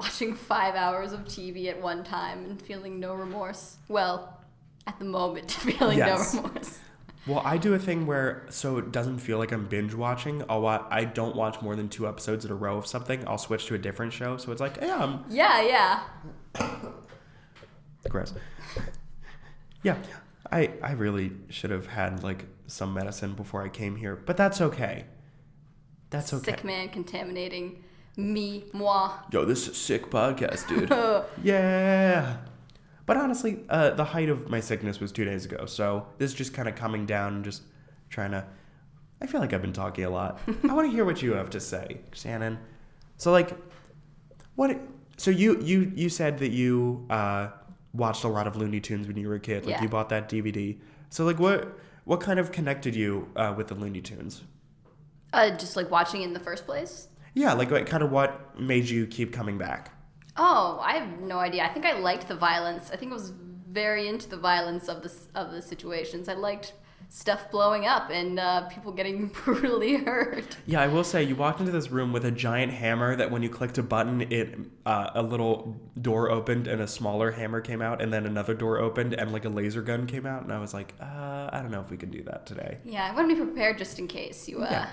[0.00, 3.76] Watching five hours of TV at one time and feeling no remorse.
[3.88, 4.40] Well,
[4.86, 6.32] at the moment, feeling Yes.
[6.34, 6.78] no remorse.
[7.26, 10.42] Well, I do a thing where so it doesn't feel like I'm binge watching.
[10.48, 13.26] I'll wa- I don't watch more than two episodes in a row of something.
[13.28, 14.36] I'll switch to a different show.
[14.38, 16.02] So it's like, yeah, I'm Yeah, yeah.
[18.08, 18.34] Gross.
[19.82, 19.96] Yeah,
[20.50, 24.60] I I really should have had like some medicine before I came here, but that's
[24.60, 25.04] okay.
[26.10, 26.52] That's okay.
[26.52, 27.82] Sick man contaminating
[28.16, 29.10] me, moi.
[29.32, 30.88] Yo, this is a sick podcast, dude.
[31.42, 32.36] yeah.
[33.06, 36.36] But honestly, uh, the height of my sickness was two days ago, so this is
[36.36, 37.62] just kind of coming down and just
[38.08, 38.46] trying to.
[39.20, 40.40] I feel like I've been talking a lot.
[40.68, 42.58] I want to hear what you have to say, Shannon.
[43.16, 43.50] So, like,
[44.54, 44.78] what?
[45.16, 47.48] So you you you said that you uh,
[47.92, 49.64] watched a lot of Looney Tunes when you were a kid.
[49.64, 49.82] Like Yeah.
[49.82, 50.78] you bought that DVD.
[51.10, 54.42] So, like, what what kind of connected you uh, with the Looney Tunes?
[55.32, 57.08] Uh, just like watching it in the first place.
[57.34, 59.90] Yeah, like, what kind of what made you keep coming back?
[60.36, 61.64] Oh, I have no idea.
[61.64, 62.90] I think I liked the violence.
[62.92, 63.32] I think I was
[63.70, 66.28] very into the violence of the of the situations.
[66.28, 66.72] I liked
[67.08, 70.56] stuff blowing up and uh, people getting brutally hurt.
[70.66, 73.42] Yeah, I will say you walked into this room with a giant hammer that when
[73.42, 77.80] you clicked a button, it uh, a little door opened and a smaller hammer came
[77.82, 80.58] out, and then another door opened and like a laser gun came out, and I
[80.58, 82.78] was like, uh, I don't know if we can do that today.
[82.84, 84.58] Yeah, I want to be prepared just in case you.
[84.62, 84.88] Uh, Yeah.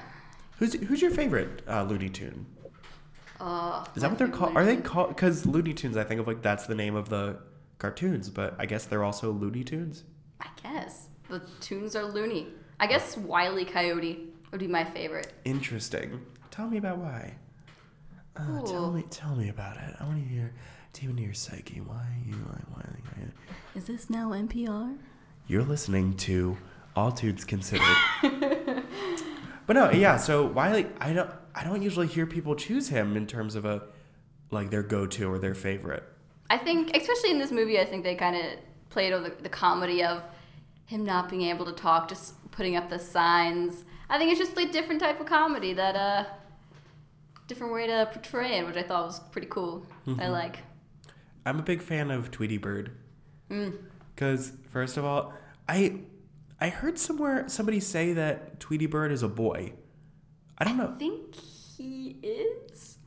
[0.58, 2.46] Who's who's your favorite uh, Looney Tune?
[3.40, 4.56] uh, Is that what they're called?
[4.56, 5.10] Are they called?
[5.10, 7.40] Because Looney Tunes, I think of like that's the name of the
[7.80, 10.04] cartoons, but I guess they're also Looney Tunes.
[10.40, 12.48] I guess the tunes are loony.
[12.80, 15.34] I guess Wiley Coyote would be my favorite.
[15.46, 16.22] Interesting.
[16.52, 17.36] Tell me about why.
[18.36, 19.96] Uh, tell me, tell me about it.
[20.00, 20.54] I want to hear
[20.94, 21.82] deep into your psyche.
[21.82, 22.86] Why you like why?
[23.04, 23.24] why
[23.76, 24.98] Is this now NPR?
[25.48, 26.58] You're listening to
[26.96, 27.86] All Tunes Considered.
[28.22, 30.18] but no, yeah.
[30.18, 33.84] So Wiley, I don't, I don't usually hear people choose him in terms of a
[34.50, 36.04] like their go-to or their favorite.
[36.50, 39.50] I think, especially in this movie, I think they kind of played over the, the
[39.50, 40.22] comedy of
[40.92, 43.86] him not being able to talk, just putting up the signs.
[44.10, 46.26] I think it's just a different type of comedy that, uh,
[47.48, 49.86] different way to portray it, which I thought was pretty cool.
[50.20, 50.60] I like.
[51.46, 52.92] I'm a big fan of Tweety Bird.
[53.50, 53.78] Mm.
[54.14, 55.34] Because first of all,
[55.68, 56.02] I
[56.60, 59.74] I heard somewhere somebody say that Tweety Bird is a boy.
[60.58, 60.96] I don't I know.
[60.98, 62.98] think he is.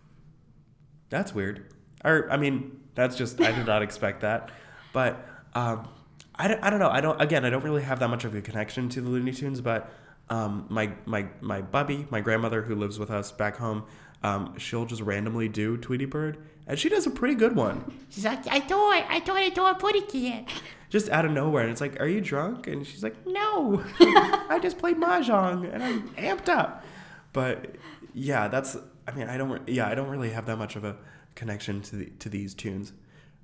[1.08, 1.72] That's weird.
[2.04, 4.50] Or I mean, that's just I did not expect that.
[4.92, 5.88] But um,
[6.36, 6.90] I, don't, I don't know.
[6.90, 7.44] I don't again.
[7.44, 9.60] I don't really have that much of a connection to the Looney Tunes.
[9.60, 9.90] But
[10.30, 13.84] um, my my my bubby, my grandmother who lives with us back home,
[14.22, 17.92] um, she'll just randomly do Tweety Bird, and she does a pretty good one.
[18.08, 20.46] She's like, I thought, I thought I saw a pretty kid.
[20.90, 24.58] Just out of nowhere, and it's like, "Are you drunk?" And she's like, "No, I
[24.62, 26.84] just played mahjong and I'm amped up."
[27.32, 27.76] But
[28.12, 28.76] yeah, that's.
[29.06, 29.68] I mean, I don't.
[29.68, 30.96] Yeah, I don't really have that much of a
[31.34, 32.92] connection to the, to these tunes.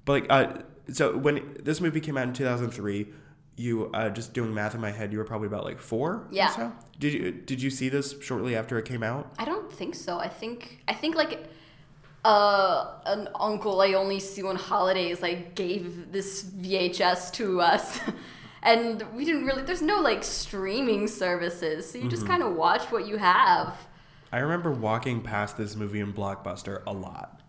[0.04, 0.62] But like, uh,
[0.92, 3.08] so when this movie came out in two thousand three,
[3.56, 6.26] you uh, just doing math in my head, you were probably about like four.
[6.30, 6.50] Yeah.
[6.50, 6.72] Or so?
[6.98, 9.32] Did you Did you see this shortly after it came out?
[9.38, 10.18] I don't think so.
[10.18, 11.44] I think I think like
[12.24, 18.00] uh, an uncle I only see on holidays like gave this VHS to us.
[18.62, 21.90] And we didn't really there's no like streaming services.
[21.90, 23.74] So you just kind of watch what you have.
[24.32, 27.40] I remember walking past this movie in Blockbuster a lot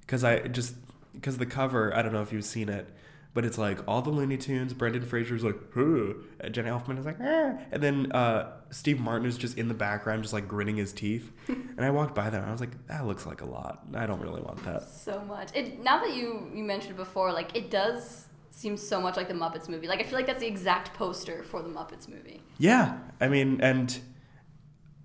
[0.00, 0.76] because I just
[1.18, 1.94] because the cover.
[1.94, 2.88] I don't know if you've seen it,
[3.34, 4.72] but it's like all the Looney Tunes.
[4.72, 6.14] Brendan Fraser's like, huh.
[6.40, 7.58] And Jenny Elfman is like, ah.
[7.70, 11.30] and then uh, Steve Martin is just in the background, just like gritting his teeth.
[11.48, 13.84] and I walked by there, and I was like, that looks like a lot.
[13.94, 14.88] I don't really want that.
[14.88, 15.50] So much.
[15.54, 19.28] It now that you you mentioned it before, like it does seem so much like
[19.28, 19.86] the Muppets movie.
[19.86, 22.42] Like I feel like that's the exact poster for the Muppets movie.
[22.58, 23.98] Yeah, I mean, and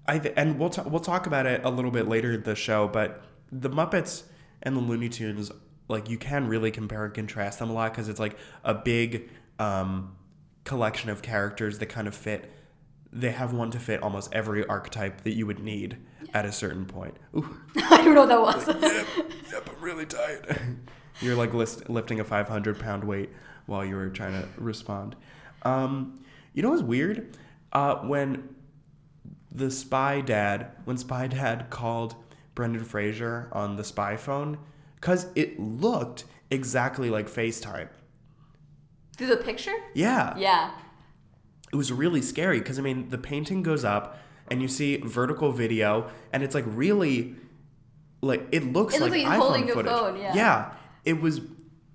[0.07, 2.55] I th- and we'll ta- we'll talk about it a little bit later in the
[2.55, 4.23] show, but the Muppets
[4.63, 5.51] and the Looney Tunes,
[5.87, 9.29] like you can really compare and contrast them a lot because it's like a big
[9.59, 10.15] um,
[10.63, 12.51] collection of characters that kind of fit.
[13.11, 15.97] They have one to fit almost every archetype that you would need
[16.33, 17.15] at a certain point.
[17.35, 18.81] Ooh, I don't know what that was.
[18.81, 19.07] yep,
[19.51, 20.79] yep, I'm really tired.
[21.21, 23.29] You're like list, lifting a 500 pound weight
[23.65, 25.15] while you were trying to respond.
[25.63, 27.37] Um, you know what's weird?
[27.71, 28.55] Uh, when
[29.51, 32.15] the spy dad, when spy dad called
[32.55, 34.57] Brendan Fraser on the spy phone,
[35.03, 37.89] because it looked exactly like FaceTime.
[39.17, 39.75] Through the picture?
[39.93, 40.33] Yeah.
[40.37, 40.71] Yeah.
[41.73, 44.17] It was really scary because, I mean, the painting goes up
[44.49, 47.35] and you see vertical video and it's like really,
[48.21, 49.91] like, it looks It like looks like iPhone he's holding a footage.
[49.91, 50.33] phone, yeah.
[50.35, 50.73] Yeah.
[51.03, 51.41] It was,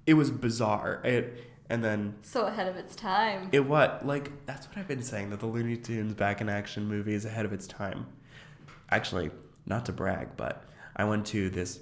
[0.06, 1.00] it was bizarre.
[1.02, 3.48] It, and then So ahead of its time.
[3.52, 6.86] it what like that's what I've been saying that the Looney Tunes back in action
[6.86, 8.06] movie is ahead of its time.
[8.90, 9.30] Actually,
[9.64, 10.62] not to brag, but
[10.96, 11.80] I went to this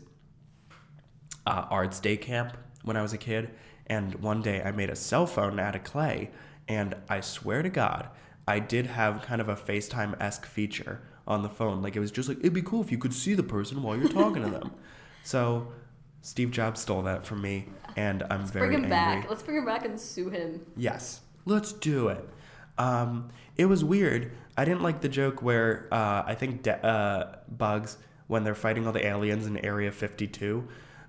[1.46, 3.50] uh, arts day camp when I was a kid,
[3.86, 6.30] and one day I made a cell phone out of clay,
[6.68, 8.08] and I swear to God,
[8.48, 11.82] I did have kind of a FaceTime esque feature on the phone.
[11.82, 13.96] Like it was just like it'd be cool if you could see the person while
[13.96, 14.72] you're talking to them.
[15.24, 15.72] So
[16.22, 19.22] Steve Jobs stole that from me, and I'm very Bring him angry.
[19.22, 19.28] back.
[19.30, 20.64] Let's bring him back and sue him.
[20.76, 21.20] Yes.
[21.46, 22.28] let's do it.
[22.78, 24.30] Um, it was weird.
[24.56, 28.86] I didn't like the joke where uh, I think De- uh, Bugs, when they're fighting
[28.86, 30.66] all the aliens in Area 52,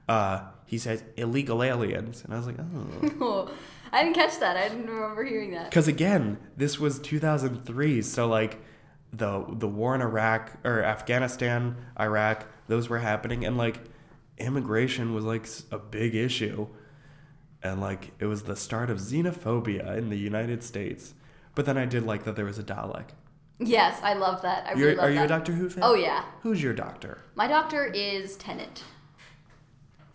[0.08, 2.24] uh, he says illegal aliens.
[2.24, 3.12] And I was like, oh.
[3.22, 3.52] Oh,
[3.92, 4.58] I didn't catch that.
[4.58, 5.70] I didn't remember hearing that.
[5.70, 8.60] Because again, this was 2003, so like
[9.14, 13.80] the the war in Iraq or Afghanistan, Iraq, those were happening, and like
[14.38, 16.68] immigration was like a big issue,
[17.64, 21.14] and like it was the start of xenophobia in the United States.
[21.56, 23.10] But then I did like that there was a Dalek.
[23.60, 24.68] Yes, I love that.
[24.68, 25.84] I really love are you a Doctor Who fan?
[25.84, 27.20] Oh yeah, Who's your doctor?
[27.36, 28.84] my doctor is Tennant.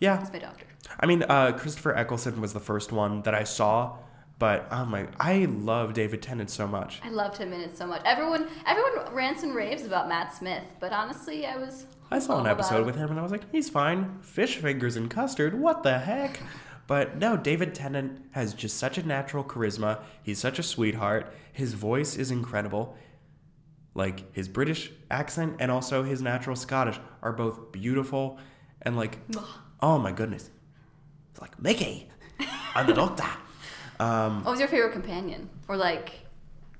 [0.03, 0.65] Yeah, That's my doctor.
[0.99, 3.99] I mean, uh, Christopher Eccleston was the first one that I saw,
[4.37, 6.99] but oh my, I love David Tennant so much.
[7.05, 8.01] I loved him in it so much.
[8.03, 11.85] Everyone, everyone rants and raves about Matt Smith, but honestly, I was.
[12.11, 12.85] I saw an episode him.
[12.85, 14.19] with him and I was like, he's fine.
[14.19, 16.37] Fish fingers and custard, what the heck?
[16.85, 20.01] But no, David Tennant has just such a natural charisma.
[20.21, 21.33] He's such a sweetheart.
[21.53, 22.97] His voice is incredible.
[23.93, 28.37] Like his British accent and also his natural Scottish are both beautiful
[28.81, 29.17] and like,
[29.83, 30.49] oh my goodness.
[31.31, 32.09] It's like, Mickey,
[32.73, 33.25] I'm the doctor.
[33.99, 36.11] Um, What was your favorite companion, or like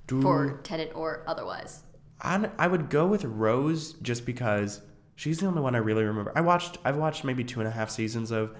[0.07, 1.81] for Tennant or otherwise?
[2.21, 4.81] I, I would go with Rose just because
[5.15, 6.31] she's the only one I really remember.
[6.35, 8.55] I watched I've watched maybe two and a half seasons of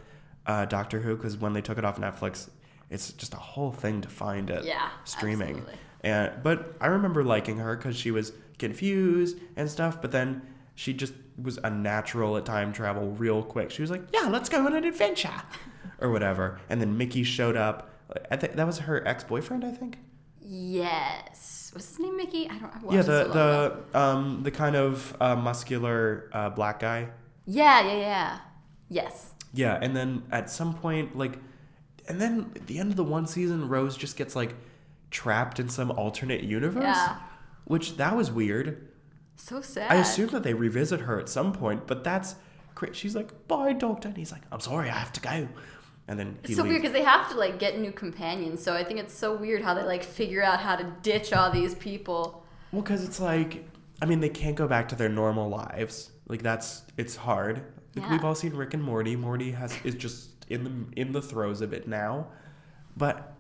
[0.45, 2.49] uh, Doctor Who because when they took it off Netflix,
[2.89, 5.49] it's just a whole thing to find it Yeah, streaming.
[5.57, 5.75] absolutely.
[6.01, 10.01] And but I remember liking her because she was confused and stuff.
[10.01, 10.41] But then
[10.75, 13.71] she just was a natural at time travel real quick.
[13.71, 15.41] She was like, "Yeah, let's go on an adventure,"
[15.99, 16.59] or whatever.
[16.69, 17.89] And then Mickey showed up.
[18.29, 19.63] I think that was her ex boyfriend.
[19.65, 19.97] I think.
[20.39, 21.71] Yes.
[21.73, 22.47] Was his name Mickey?
[22.49, 22.71] I don't.
[22.75, 23.33] I Yeah, so the
[23.93, 27.09] the um the kind of uh, muscular uh, black guy.
[27.45, 28.39] Yeah, yeah, yeah.
[28.89, 29.31] Yes.
[29.53, 31.37] Yeah, and then at some point, like,
[32.07, 34.55] and then at the end of the one season, Rose just gets like
[35.11, 37.17] trapped in some alternate universe, Yeah.
[37.65, 38.87] which that was weird.
[39.43, 39.91] So sad.
[39.91, 42.35] I assume that they revisit her at some point, but that's
[42.75, 45.47] cra- she's like, "Bye, doctor," and he's like, "I'm sorry, I have to go,"
[46.07, 46.71] and then he It's so leaves.
[46.71, 48.63] weird because they have to like get new companions.
[48.63, 51.51] So I think it's so weird how they like figure out how to ditch all
[51.51, 52.45] these people.
[52.71, 53.67] Well, because it's like,
[54.01, 56.11] I mean, they can't go back to their normal lives.
[56.29, 57.57] Like that's it's hard.
[57.95, 58.11] Like Yeah.
[58.11, 59.15] we've all seen Rick and Morty.
[59.17, 62.27] Morty has is just in the in the throes of it now,
[62.95, 63.33] but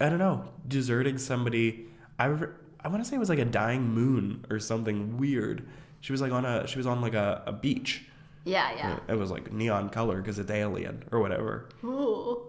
[0.00, 1.86] I don't know, deserting somebody.
[2.18, 2.34] I
[2.82, 5.68] I want to say it was like a dying moon or something weird.
[6.00, 8.06] She was like on a she was on like a, a beach.
[8.44, 8.98] Yeah, yeah.
[9.08, 11.68] It was like neon color because it's alien or whatever.
[11.84, 12.40] Ooh,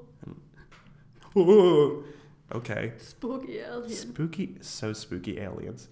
[1.38, 2.04] Ooh.
[2.54, 2.94] Okay.
[2.98, 3.90] spooky alien.
[3.90, 5.88] Spooky, so spooky aliens.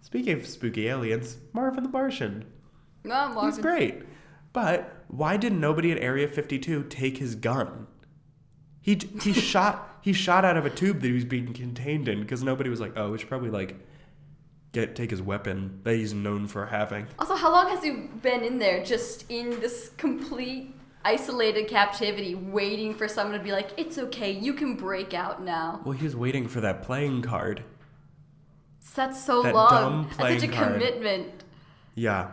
[0.00, 2.44] Speaking of spooky aliens, Marvin the Martian.
[3.04, 3.62] No, He's Marvin.
[3.62, 4.02] great.
[4.52, 7.86] But why did nobody at Area 52 take his gun?
[8.80, 12.20] He he shot he shot out of a tube that he was being contained in
[12.20, 13.74] because nobody was like, oh, we should probably like
[14.70, 17.08] get take his weapon that he's known for having.
[17.18, 20.72] Also, how long has he been in there, just in this complete
[21.04, 25.80] isolated captivity, waiting for someone to be like, "It's okay, you can break out now."
[25.84, 27.64] Well, he's waiting for that playing card.
[28.94, 30.08] That's so That long.
[30.16, 30.74] That's such a card.
[30.74, 31.42] commitment.
[31.96, 32.30] Yeah.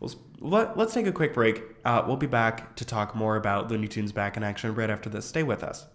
[0.00, 1.62] Well, let, let's take a quick break.
[1.84, 5.10] Uh, we'll be back to talk more about Looney Tunes back in action right after
[5.10, 5.26] this.
[5.26, 5.86] Stay with us.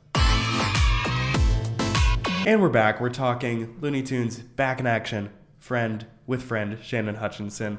[2.45, 2.99] And we're back.
[2.99, 5.30] We're talking Looney Tunes back in action.
[5.60, 7.77] Friend with friend Shannon Hutchinson.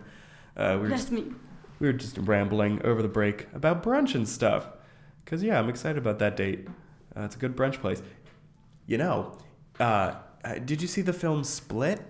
[0.57, 1.33] Uh, we, were That's just, me.
[1.81, 4.69] we were just rambling over the break about brunch and stuff.
[5.25, 6.69] Because, yeah, I'm excited about that date.
[7.17, 8.03] Uh, it's a good brunch place.
[8.87, 9.39] You know,
[9.81, 12.01] uh, uh, did you see the film Split?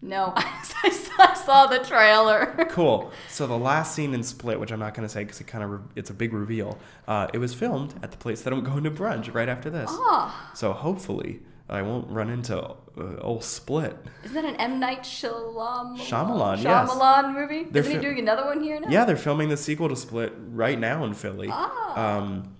[0.00, 2.54] No, I saw, I saw the trailer.
[2.70, 3.10] Cool.
[3.28, 5.64] So the last scene in Split, which I'm not going to say because it kind
[5.64, 6.78] of re- it's a big reveal.
[7.08, 9.90] Uh, it was filmed at the place that I'm going to brunch right after this.
[9.92, 12.76] Ah, So hopefully I won't run into uh,
[13.20, 13.96] old Split.
[14.24, 15.98] isn't that an M Night Shyamalan?
[15.98, 16.88] Shyamalan, yes.
[16.88, 17.64] Shyamalan movie.
[17.64, 18.88] They're Isn't he doing another one here now?
[18.88, 21.48] Yeah, they're filming the sequel to Split right now in Philly.
[21.50, 22.16] Ah.
[22.18, 22.56] Um,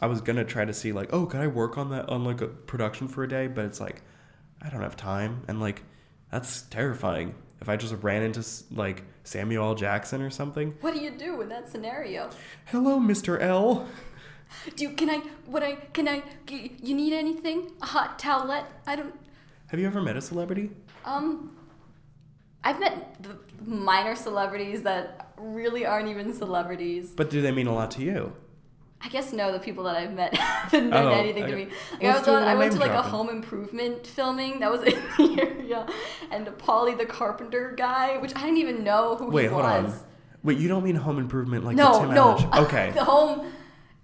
[0.00, 2.40] I was gonna try to see like, oh, can I work on that on like
[2.40, 3.46] a production for a day?
[3.46, 4.02] But it's like,
[4.60, 5.82] I don't have time, and like,
[6.30, 7.34] that's terrifying.
[7.60, 9.74] If I just ran into like Samuel L.
[9.74, 10.74] Jackson or something.
[10.80, 12.30] What do you do in that scenario?
[12.66, 13.40] Hello, Mr.
[13.40, 13.86] L.
[14.76, 15.18] Do you, can I?
[15.46, 16.22] What I can I?
[16.48, 17.72] You need anything?
[17.82, 18.66] A hot towelette?
[18.86, 19.14] I don't.
[19.68, 20.70] Have you ever met a celebrity?
[21.04, 21.56] Um,
[22.64, 27.10] I've met the minor celebrities that really aren't even celebrities.
[27.16, 28.32] But do they mean a lot to you?
[29.02, 31.64] I guess no, the people that I've met haven't meant Oh, anything to me.
[31.64, 34.82] Like, Let's I was on, I went to like a home improvement filming that was
[34.84, 35.86] in the area,
[36.30, 39.94] and Polly the carpenter guy, which I didn't even know who Wait, he hold on.
[40.42, 42.50] Wait, you don't mean Home Improvement like the no, Tim no.
[42.64, 42.90] Okay.
[42.94, 43.52] the home.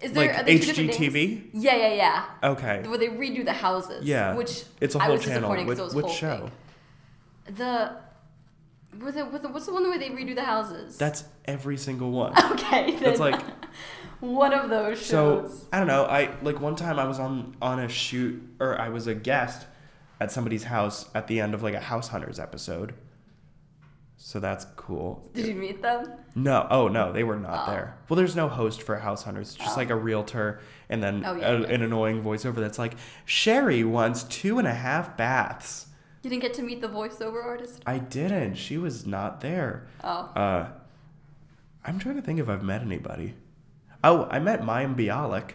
[0.01, 1.49] Is there Like are they two different HGTV?
[1.53, 2.25] Yeah, yeah, yeah.
[2.51, 2.83] Okay.
[2.87, 4.05] Where they redo the houses.
[4.05, 4.35] Yeah.
[4.35, 5.41] Which it's a whole was channel.
[5.49, 6.49] disappointed Which, it was which whole show?
[7.45, 7.55] fake.
[7.57, 7.91] The,
[8.99, 10.97] with the, with the, what's the one where they redo the houses?
[10.97, 12.33] That's every single one.
[12.51, 12.95] okay.
[12.99, 13.41] That's like
[14.19, 15.61] one of those shows.
[15.61, 15.67] so.
[15.73, 16.03] I don't know.
[16.05, 19.65] I like one time I was on on a shoot or I was a guest
[20.19, 22.93] at somebody's house at the end of like a House Hunters episode.
[24.19, 25.29] So that's cool.
[25.35, 26.11] Did you meet them?
[26.35, 27.71] No, oh no, they were not Oh.
[27.71, 27.97] there.
[28.09, 29.49] Well, there's no host for House Hunters.
[29.49, 29.79] It's just Oh.
[29.79, 30.59] like a realtor
[30.89, 31.67] and then Oh, yeah, a- yeah.
[31.67, 32.95] an annoying voiceover that's like,
[33.25, 35.85] Sherry wants two and a half baths.
[36.23, 37.83] You didn't get to meet the voiceover artist.
[37.85, 38.55] I didn't.
[38.55, 39.85] She was not there.
[40.03, 40.31] Oh.
[40.35, 40.67] Uh,
[41.85, 43.35] I'm trying to think if I've met anybody.
[44.03, 45.51] Oh, I met Mayim Bialik.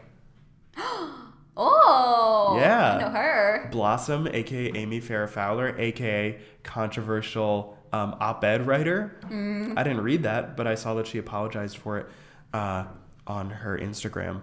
[1.55, 2.57] Oh.
[2.59, 2.97] Yeah.
[2.97, 3.69] I know her.
[3.71, 9.17] Blossom, aka Amy Farrah Fowler, aka controversial um, op-ed writer.
[9.25, 9.79] Mm.
[9.79, 12.07] I didn't read that, but I saw that she apologized for it
[12.53, 12.85] uh,
[13.27, 14.41] on her Instagram.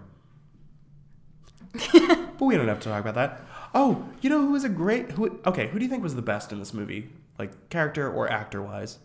[1.93, 3.41] but we don't have to talk about that.
[3.73, 5.39] Oh, you know who was a great who?
[5.45, 8.61] Okay, who do you think was the best in this movie, like character or actor
[8.61, 8.97] wise?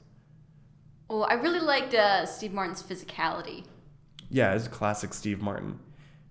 [1.08, 3.64] Well, I really liked uh, Steve Martin's physicality.
[4.30, 5.78] Yeah, it's classic Steve Martin.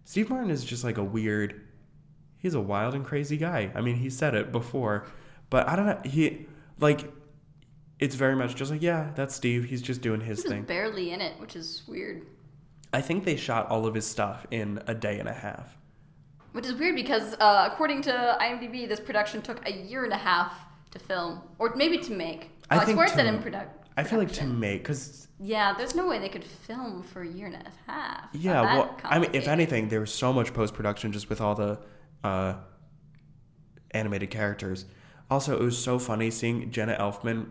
[0.03, 1.61] Steve Martin is just like a weird.
[2.38, 3.72] He's a wild and crazy guy.
[3.76, 5.05] I mean, he said it before,
[5.49, 6.01] but I don't know.
[6.03, 6.47] He
[6.80, 7.09] like,
[8.03, 9.63] it's very much just like yeah, that's Steve.
[9.65, 10.63] He's just doing his He thing.
[10.63, 12.25] barely in it, which is weird.
[12.91, 15.77] I think they shot all of his stuff in a day and a half.
[16.51, 20.17] Which is weird because, uh, according to IMDb, this production took a year and a
[20.17, 20.53] half
[20.91, 22.51] to film, or maybe to make.
[22.69, 23.71] I Oh, I think swear it to- said in production.
[23.97, 27.27] I feel like to make because Yeah, there's no way they could film for a
[27.27, 28.25] year and a half.
[28.33, 31.55] Yeah, well, I mean, if anything, there was so much post production just with all
[31.55, 31.79] the
[32.23, 32.53] uh,
[33.91, 34.85] animated characters.
[35.29, 37.47] Also, it was so funny seeing Jenna Elfman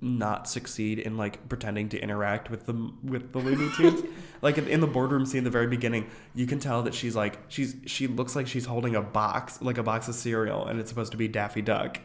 [0.00, 4.02] not succeed in like pretending to interact with the with the Looney Tunes.
[4.42, 7.38] like in, in the boardroom scene, the very beginning, you can tell that she's like
[7.48, 10.88] she's she looks like she's holding a box, like a box of cereal, and it's
[10.88, 12.00] supposed to be Daffy Duck.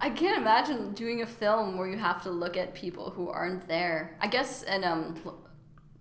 [0.00, 3.68] I can't imagine doing a film where you have to look at people who aren't
[3.68, 4.16] there.
[4.20, 5.16] I guess in um,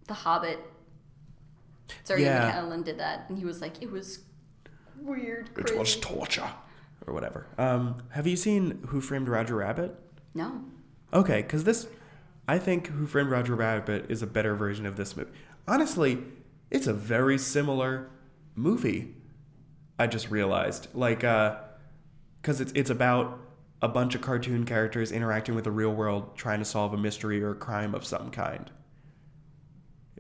[0.08, 0.60] The Hobbit,
[2.04, 2.52] Sorry, Yeah.
[2.52, 4.20] McKellen did that, and he was like, it was
[5.00, 5.76] weird, crazy.
[5.76, 6.50] It was torture,
[7.06, 7.46] or whatever.
[7.58, 9.96] Um, have you seen Who Framed Roger Rabbit?
[10.34, 10.64] No.
[11.14, 11.88] Okay, because this,
[12.48, 15.30] I think Who Framed Roger Rabbit is a better version of this movie.
[15.68, 16.24] Honestly,
[16.72, 18.10] it's a very similar
[18.56, 19.14] movie.
[20.00, 21.58] I just realized, like, uh,
[22.42, 23.40] because it's it's about
[23.82, 27.44] a bunch of cartoon characters interacting with the real world, trying to solve a mystery
[27.44, 28.72] or a crime of some kind.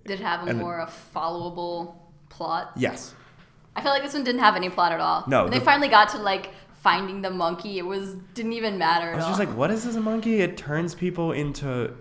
[0.05, 0.86] Did it have a And- more a
[1.16, 1.95] followable
[2.30, 2.72] plot?
[2.76, 3.16] Yes.
[3.76, 5.24] I feel like this one didn't have any plot at all.
[5.28, 6.51] No, When they finally got to like
[6.84, 9.29] finding the monkey, it was didn't even matter at I was all.
[9.31, 10.41] just like, what is this a monkey?
[10.41, 11.95] It turns people into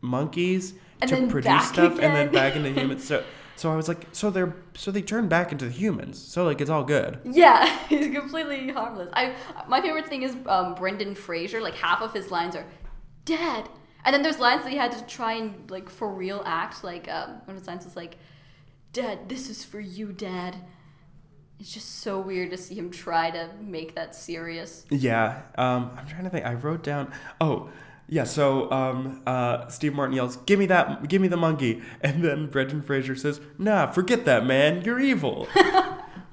[0.00, 3.04] monkeys And to produce stuff and then back into humans.
[3.08, 3.24] So
[3.56, 6.20] so I was like, so they're so they turn back into humans.
[6.20, 7.20] So like it's all good.
[7.24, 9.10] Yeah, he's completely harmless.
[9.12, 9.36] I
[9.68, 11.60] my favorite thing is um, Brendan Fraser.
[11.60, 12.66] Like half of his lines are,
[13.24, 13.68] "Dad,"
[14.04, 16.82] and then there's lines that he had to try and like for real act.
[16.82, 18.16] Like um, one of his lines was like,
[18.92, 20.56] "Dad, this is for you, Dad."
[21.64, 24.84] It's just so weird to see him try to make that serious.
[24.90, 25.40] Yeah.
[25.56, 26.44] Um, I'm trying to think.
[26.44, 27.10] I wrote down.
[27.40, 27.70] Oh,
[28.06, 28.24] yeah.
[28.24, 31.08] So um, uh, Steve Martin yells, "Give me that!
[31.08, 34.82] Give me the monkey!" And then Brendan Fraser says, "Nah, forget that, man.
[34.82, 35.48] You're evil."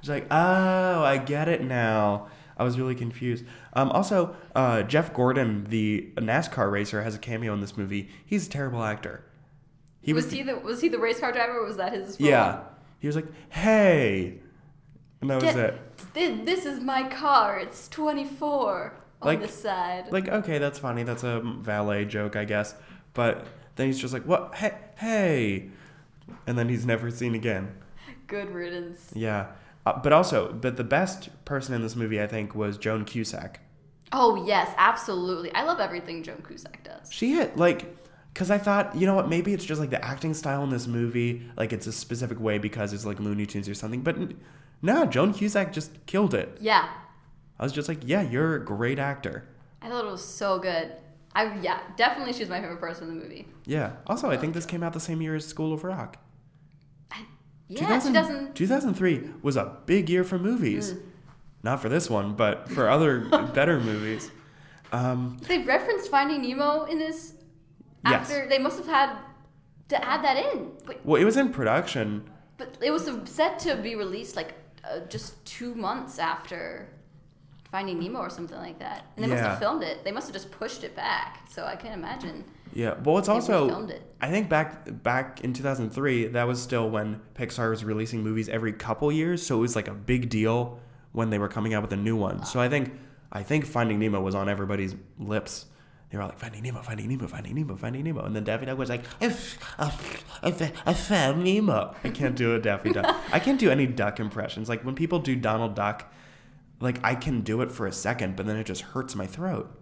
[0.01, 2.27] He's like, "Oh, I get it now."
[2.57, 3.45] I was really confused.
[3.71, 8.09] Um, also, uh, Jeff Gordon, the NASCAR racer, has a cameo in this movie.
[8.25, 9.23] He's a terrible actor.
[10.01, 10.33] He was, was.
[10.33, 11.63] he the was he the race car driver?
[11.63, 12.19] Was that his?
[12.19, 12.63] yeah.
[12.99, 14.40] He was like, "Hey,"
[15.21, 15.79] and that was it.
[16.13, 17.59] Thi- This is my car.
[17.59, 20.11] It's 24 on Like- the side.
[20.11, 22.73] like okay that's funny that's a valet joke i guess
[23.13, 23.45] but
[23.75, 25.69] then he's just like what hey hey
[26.47, 27.75] and then he's never seen again
[28.25, 29.11] Good riddance.
[29.13, 29.51] yeah
[29.85, 33.59] uh, but also but the best person in this movie i think was joan cusack
[34.13, 35.53] Oh yes, absolutely.
[35.53, 37.09] I love everything Joan Cusack does.
[37.13, 37.95] she hit like
[38.33, 40.87] because i thought you know what maybe it's just like the acting style in this
[40.87, 44.15] movie like it's a specific way because it's like looney tunes or something but
[44.81, 46.89] no joan cusack just killed it Yeah,
[47.59, 49.45] i was just like yeah you're a great actor
[49.83, 50.91] I thought it was so good.
[51.33, 53.47] I yeah, definitely she's my favorite person in the movie.
[53.65, 56.17] yeah also i think this came out the same year as school of rock
[57.67, 58.55] Yeah, 2000 she doesn't.
[58.55, 60.93] 2003 was a big year for movies.
[60.93, 61.01] Mm.
[61.63, 63.19] Not for this one, but for other
[63.53, 64.29] better movies.
[64.91, 67.33] Um, They referenced Finding Nemo in this.
[68.05, 68.13] Yes.
[68.31, 69.15] After they must have had
[69.89, 72.29] to add that in, but, well, it was in production.
[72.57, 76.87] but it was set to be released like uh, just two months after
[77.71, 79.05] Finding Nemo or something like that.
[79.15, 80.03] And they must have filmed it.
[80.03, 81.47] They must have just pushed it back.
[81.49, 82.43] So I can't imagine
[82.73, 83.87] Yeah, well, it's also.
[84.19, 88.73] I think back back in 2003, that was still when Pixar was releasing movies every
[88.73, 90.79] couple years, so it was like a big deal
[91.13, 92.45] when they were coming out with a new one.
[92.45, 92.91] So I think
[93.31, 95.65] I think Finding Nemo was on everybody's lips.
[96.11, 98.65] They were all like Finding Nemo, Finding Nemo, Finding Nemo, Finding Nemo, and then Daffy
[98.65, 99.91] Duck was like, "If I,
[100.43, 103.15] I, I found Nemo." I can't do a Daffy Duck.
[103.31, 104.67] I can't do any duck impressions.
[104.67, 106.11] Like when people do Donald Duck,
[106.81, 109.73] like I can do it for a second, but then it just hurts my throat.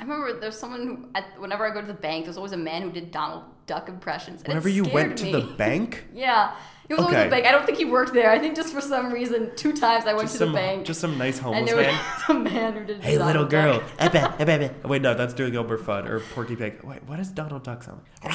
[0.00, 2.56] I remember there's someone who, at, whenever I go to the bank, there's always a
[2.56, 4.40] man who did Donald Duck impressions.
[4.40, 6.06] And Whenever you went scared to the bank.
[6.14, 6.56] Yeah.
[6.90, 7.22] He was always Okay.
[7.22, 7.46] at the bank.
[7.46, 8.32] I don't think he worked there.
[8.32, 10.84] I think just for some reason, two times I went just to some the bank.
[10.84, 12.02] just some nice and homeless there was man.
[12.28, 13.74] a man who did Hey, little girl.
[13.78, 13.88] Duck.
[14.00, 14.88] I bet, I bet, I bet.
[14.88, 16.82] Wait, no, that's doing Gilbert Fudd or Porky Pig.
[16.82, 18.34] Wait, what does Donald Duck sound like?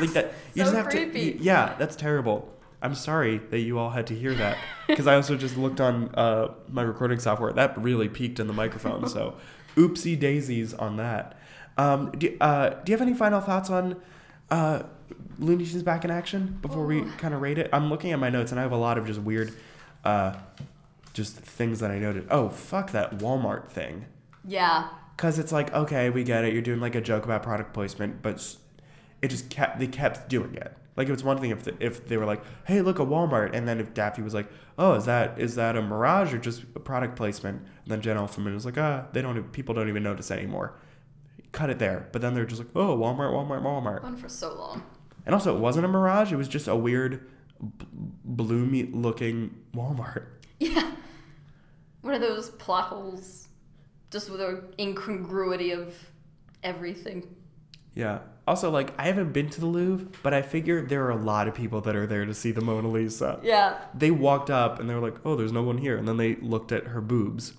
[0.00, 0.32] like that.
[0.54, 1.32] You So just have creepy.
[1.34, 1.42] to.
[1.42, 2.48] Yeah, that's terrible.
[2.82, 4.56] I'm sorry that you all had to hear that
[4.88, 7.52] because I also just looked on uh, my recording software.
[7.52, 9.06] That really peaked in the microphone.
[9.08, 9.36] So,
[9.76, 11.38] oopsie daisies on that.
[11.78, 13.96] Um, do, uh, do you have any final thoughts on
[14.50, 14.82] uh,
[15.38, 17.70] Looney Tunes back in action before we kind of rate it?
[17.72, 19.52] I'm looking at my notes and I have a lot of just weird,
[20.04, 20.34] uh,
[21.12, 22.26] just things that I noted.
[22.30, 24.06] Oh, fuck that Walmart thing.
[24.44, 24.88] Yeah.
[25.16, 26.52] Cause it's like, okay, we get it.
[26.52, 28.56] You're doing like a joke about product placement, but
[29.20, 30.76] it just kept they kept doing it.
[30.96, 33.54] Like it was one thing if the, if they were like, hey, look a Walmart,
[33.54, 36.62] and then if Daffy was like, oh, is that is that a mirage or just
[36.74, 37.58] a product placement?
[37.58, 40.74] And then Jen Elfman was like, ah, they don't people don't even notice anymore.
[41.52, 42.08] Cut it there.
[42.12, 44.02] But then they're just like, oh, Walmart, Walmart, Walmart.
[44.02, 44.82] Went for so long.
[45.26, 46.32] And also, it wasn't a mirage.
[46.32, 47.26] It was just a weird,
[47.78, 47.86] b-
[48.24, 50.26] bloomy looking Walmart.
[50.58, 50.92] Yeah.
[52.02, 53.48] One of those plot holes,
[54.12, 55.94] just with the incongruity of
[56.62, 57.34] everything.
[57.94, 58.20] Yeah.
[58.46, 61.48] Also, like, I haven't been to the Louvre, but I figure there are a lot
[61.48, 63.40] of people that are there to see the Mona Lisa.
[63.42, 63.78] Yeah.
[63.94, 65.96] They walked up and they were like, oh, there's no one here.
[65.96, 67.54] And then they looked at her boobs.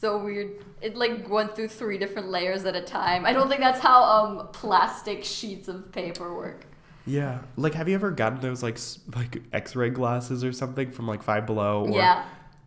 [0.00, 0.64] So weird.
[0.80, 3.26] It like went through three different layers at a time.
[3.26, 6.64] I don't think that's how um plastic sheets of paper work.
[7.06, 7.40] Yeah.
[7.56, 8.78] Like, have you ever gotten those, like,
[9.14, 11.86] like x-ray glasses or something from, like, Five Below?
[11.86, 12.24] Or, Yeah.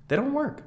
[0.07, 0.63] They don't work.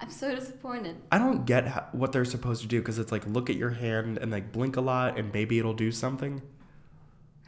[0.00, 0.96] I'm so disappointed.
[1.12, 3.70] I don't get how, what they're supposed to do because it's like, look at your
[3.70, 6.40] hand and, like, blink a lot and maybe it'll do something.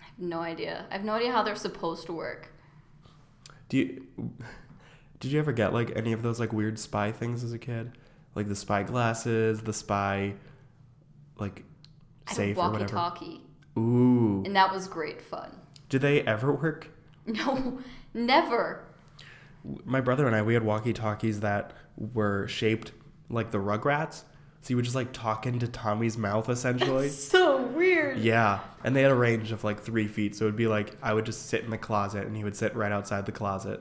[0.00, 0.86] I have no idea.
[0.90, 2.50] I have no idea how they're supposed to work.
[3.68, 4.06] Do you...
[5.20, 7.92] Did you ever get, like, any of those, like, weird spy things as a kid?
[8.34, 10.34] Like, the spy glasses, the spy,
[11.38, 11.64] like,
[12.30, 12.94] safe or whatever?
[12.94, 13.40] walkie-talkie,
[13.78, 14.42] Ooh.
[14.46, 15.50] and that was great fun.
[15.88, 16.88] Do they ever work?
[17.26, 17.78] No,
[18.14, 18.84] never.
[19.84, 22.92] My brother and I, we had walkie talkies that were shaped
[23.30, 24.24] like the Rugrats.
[24.62, 27.08] So you would just like talk into Tommy's mouth essentially.
[27.10, 28.18] So weird.
[28.18, 28.60] yeah.
[28.82, 30.34] And they had a range of like three feet.
[30.34, 32.56] So it would be like I would just sit in the closet and he would
[32.56, 33.80] sit right outside the closet.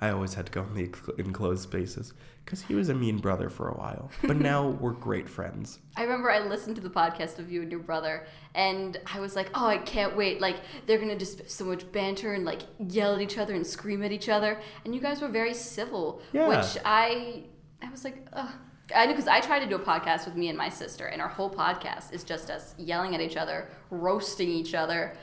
[0.00, 2.12] I always had to go in the enclosed spaces
[2.46, 4.08] because he was a mean brother for a while.
[4.22, 5.80] But now we're great friends.
[5.96, 8.24] I remember I listened to the podcast of you and your brother,
[8.54, 10.40] and I was like, oh, I can't wait.
[10.40, 13.66] Like, they're going to just so much banter and, like, yell at each other and
[13.66, 14.58] scream at each other.
[14.84, 16.46] And you guys were very civil, Yeah.
[16.48, 17.42] which I,
[17.82, 18.48] I was like, ugh.
[18.94, 21.20] I knew because I tried to do a podcast with me and my sister, and
[21.20, 25.16] our whole podcast is just us yelling at each other, roasting each other,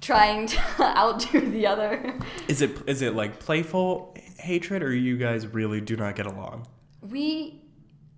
[0.00, 2.14] trying to outdo the other.
[2.46, 6.66] Is it is it like playful hatred or you guys really do not get along?
[7.02, 7.60] we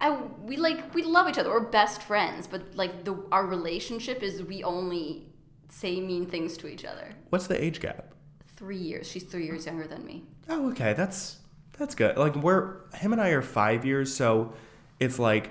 [0.00, 0.10] I,
[0.44, 4.42] we like we love each other we're best friends but like the our relationship is
[4.42, 5.26] we only
[5.70, 8.12] say mean things to each other What's the age gap?
[8.56, 10.92] three years she's three years younger than me Oh, okay.
[10.92, 11.38] That's
[11.76, 12.16] that's good.
[12.16, 14.54] Like we're him and I are five years, so
[15.00, 15.50] it's like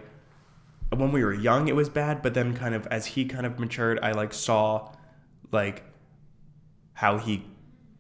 [0.95, 3.59] when we were young, it was bad, but then kind of as he kind of
[3.59, 4.93] matured, I like saw
[5.51, 5.84] like
[6.93, 7.45] how he,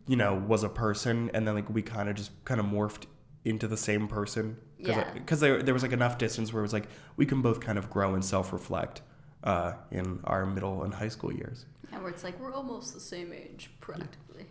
[0.07, 3.05] you know, was a person, and then like we kind of just kind of morphed
[3.43, 4.57] into the same person.
[4.77, 5.09] Yeah.
[5.13, 6.87] Because there, there was like enough distance where it was like
[7.17, 9.01] we can both kind of grow and self reflect
[9.43, 11.65] uh, in our middle and high school years.
[11.91, 14.45] and where it's like we're almost the same age practically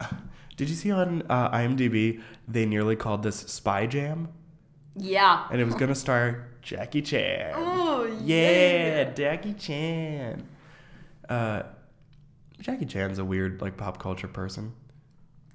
[0.56, 4.28] Did you see on uh, IMDb they nearly called this Spy Jam?
[4.96, 7.52] yeah and it was gonna star Jackie Chan.
[7.54, 10.46] oh yeah, Jackie Chan.
[11.28, 11.62] Uh,
[12.60, 14.72] Jackie Chan's a weird like pop culture person.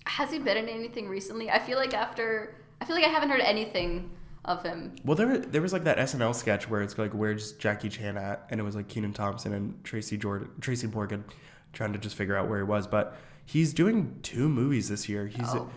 [0.06, 3.30] Has he been in anything recently i feel like after i feel like i haven't
[3.30, 4.10] heard anything
[4.46, 7.88] of him Well, there there was like that SNL sketch where it's like where's Jackie
[7.88, 11.24] Chan at, and it was like Kenan Thompson and Tracy Jordan, Tracy Morgan,
[11.72, 12.86] trying to just figure out where he was.
[12.86, 15.28] But he's doing two movies this year.
[15.28, 15.70] He's Oh.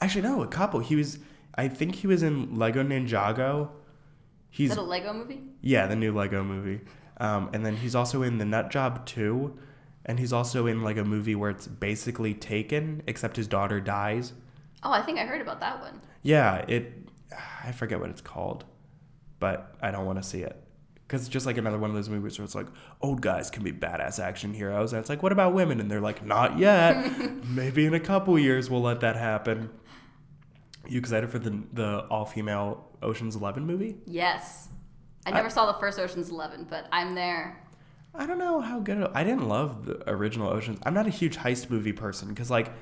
[0.00, 0.80] actually no, a couple.
[0.80, 1.20] He was,
[1.54, 3.62] I think he was in Lego Ninjago.
[3.66, 3.68] is
[4.50, 6.80] He's that a lego movie Yeah, the new Lego movie.
[7.18, 9.56] Um, and then he's also in The Nut Job 2.
[10.10, 14.32] And he's also in like a movie where it's basically taken, except his daughter dies.
[14.82, 16.84] oh i think i heard about that one Yeah, it.
[17.68, 18.64] I forget what it's called,
[19.38, 20.56] but I don't want to see it
[21.06, 22.66] Because it's just like another one of those movies where it's like
[23.00, 25.78] old guys can be badass action heroes, and it's like, what about women?
[25.80, 26.94] And they're like, not yet.
[27.60, 29.70] Maybe in a couple years we'll let that happen.
[30.88, 32.68] You excited for the the all female
[33.08, 33.92] Ocean's Eleven movie?
[34.06, 34.68] Yes.
[35.26, 37.62] I never saw the first Ocean's Eleven, but I'm there.
[38.14, 38.98] I don't know how good.
[38.98, 40.80] It, I didn't love the original Ocean's.
[40.82, 42.72] I'm not a huge heist movie person because like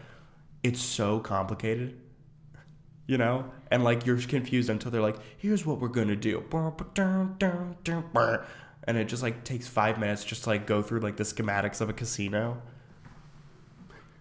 [0.62, 1.98] it's so complicated,
[3.06, 6.42] you know, and like you're confused until they're like, "Here's what we're gonna do,"
[8.84, 11.80] and it just like takes five minutes just to like go through like the schematics
[11.80, 12.62] of a casino.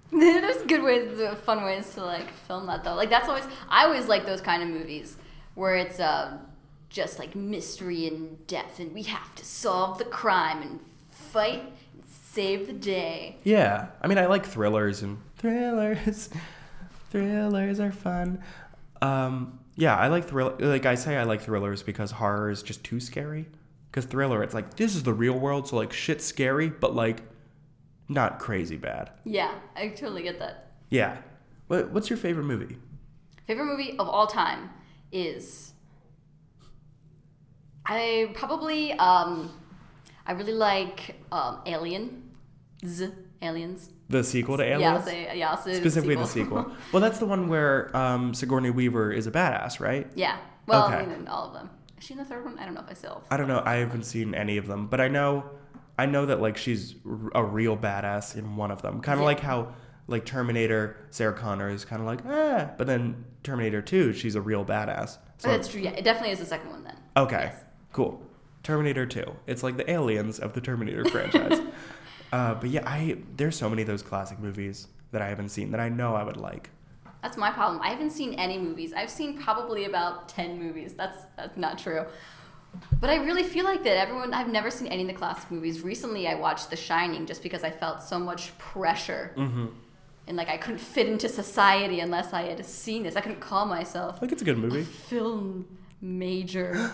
[0.11, 2.95] There's good ways, fun ways to like film that though.
[2.95, 5.17] Like that's always I always like those kind of movies
[5.55, 6.37] where it's uh,
[6.89, 10.79] just like mystery and depth, and we have to solve the crime and
[11.37, 11.71] fight
[12.31, 13.37] save the day.
[13.43, 16.29] Yeah, I mean, I like thrillers and thrillers.
[17.11, 18.41] thrillers are fun.
[19.03, 20.55] Um, yeah, I like thrill.
[20.59, 23.45] Like I say, I like thrillers because horror is just too scary.
[23.91, 27.21] Because thriller, it's like this is the real world, so like shit's scary, but like
[28.09, 29.11] not crazy bad.
[29.23, 30.71] Yeah, I totally get that.
[30.89, 31.17] Yeah.
[31.67, 32.77] What, what's your favorite movie?
[33.45, 34.71] Favorite movie of all time
[35.11, 35.73] is
[37.85, 39.51] I probably um
[40.27, 42.23] I really like um Alien.
[42.85, 43.09] Z
[43.41, 43.89] Aliens.
[44.09, 44.81] The sequel to Aliens?
[44.81, 46.71] Yeah, say yeah, I'll say Specifically the sequel.
[46.93, 50.07] well, that's the one where um, Sigourney Weaver is a badass, right?
[50.15, 50.37] yeah.
[50.67, 51.69] Well, I mean in all of them.
[51.97, 52.59] Is she in the third one?
[52.59, 53.23] I don't know if I still.
[53.31, 53.63] I don't know.
[53.65, 55.45] I haven't seen any of them, but I know,
[55.97, 56.95] I know that like she's
[57.33, 58.99] a real badass in one of them.
[59.01, 59.27] Kind of Yeah.
[59.27, 59.73] like how
[60.07, 64.41] like Terminator, Sarah Connor is kind of like ah, but then Terminator Two, she's a
[64.41, 65.17] real badass.
[65.41, 65.81] But that's true.
[65.81, 66.97] Yeah, it definitely is the second one then.
[67.15, 67.63] Okay, Yes.
[67.93, 68.21] cool.
[68.67, 69.23] Terminator 2.
[69.47, 71.59] It's like the aliens of the Terminator franchise.
[72.33, 75.71] uh, but yeah, I there's so many of those classic movies that I haven't seen
[75.71, 76.69] that I know I would like.
[77.23, 77.81] That's my problem.
[77.81, 78.91] I haven't seen any movies.
[78.93, 80.93] I've seen probably about ten movies.
[80.93, 82.03] That's that's not true.
[83.01, 84.33] But I really feel like that everyone.
[84.33, 85.81] I've never seen any of the classic movies.
[85.81, 89.67] Recently, I watched The Shining just because I felt so much pressure, Mm-hmm.
[90.27, 93.15] and like I couldn't fit into society unless I had seen this.
[93.15, 94.83] I couldn't call myself I think it's a good movie.
[94.83, 95.65] film
[96.01, 96.91] major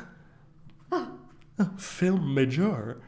[1.78, 3.02] Film major.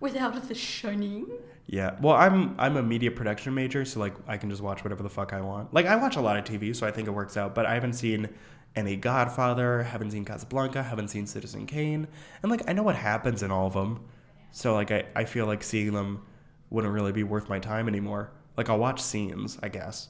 [0.00, 1.26] without The Shining.
[1.66, 1.96] Yeah.
[2.00, 5.08] Well, I'm I'm a media production major, so like I can just watch whatever the
[5.10, 5.72] fuck I want.
[5.72, 7.54] Like I watch a lot of TV, so I think it works out.
[7.54, 8.28] But I haven't seen
[8.74, 12.08] any Godfather, haven't seen Casablanca, haven't seen Citizen Kane,
[12.42, 14.04] and like I know what happens in all of them.
[14.50, 16.22] So like I I feel like seeing them
[16.70, 18.32] wouldn't really be worth my time anymore.
[18.56, 20.08] Like I'll watch scenes, I guess.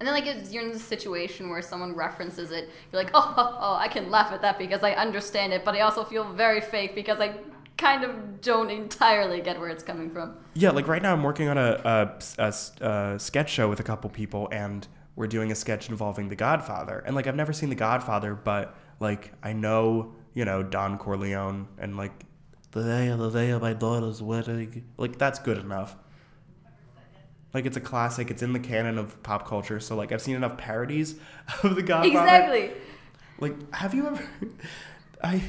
[0.00, 3.34] And then like it's, you're in this situation where someone references it, you're like, oh,
[3.36, 6.24] oh, oh, I can laugh at that because I understand it, but I also feel
[6.32, 7.34] very fake because I
[7.76, 10.36] kind of don't entirely get where it's coming from.
[10.54, 11.80] Yeah, like right now I'm working on a,
[12.38, 14.86] a, a- a sketch show with a couple people, and
[15.16, 17.02] we're doing a sketch involving The Godfather.
[17.06, 21.68] And like I've never seen The Godfather, but like I know, you know, Don Corleone
[21.78, 22.12] and like
[22.72, 24.84] the day of the day of my daughter's wedding.
[24.96, 25.96] Like that's good enough.
[27.54, 28.30] Like it's a classic.
[28.30, 29.80] It's in the canon of pop culture.
[29.80, 31.14] So like I've seen enough parodies
[31.62, 32.08] of The Godfather.
[32.08, 32.70] Exactly.
[33.38, 34.28] Like, have you ever?
[35.22, 35.42] I,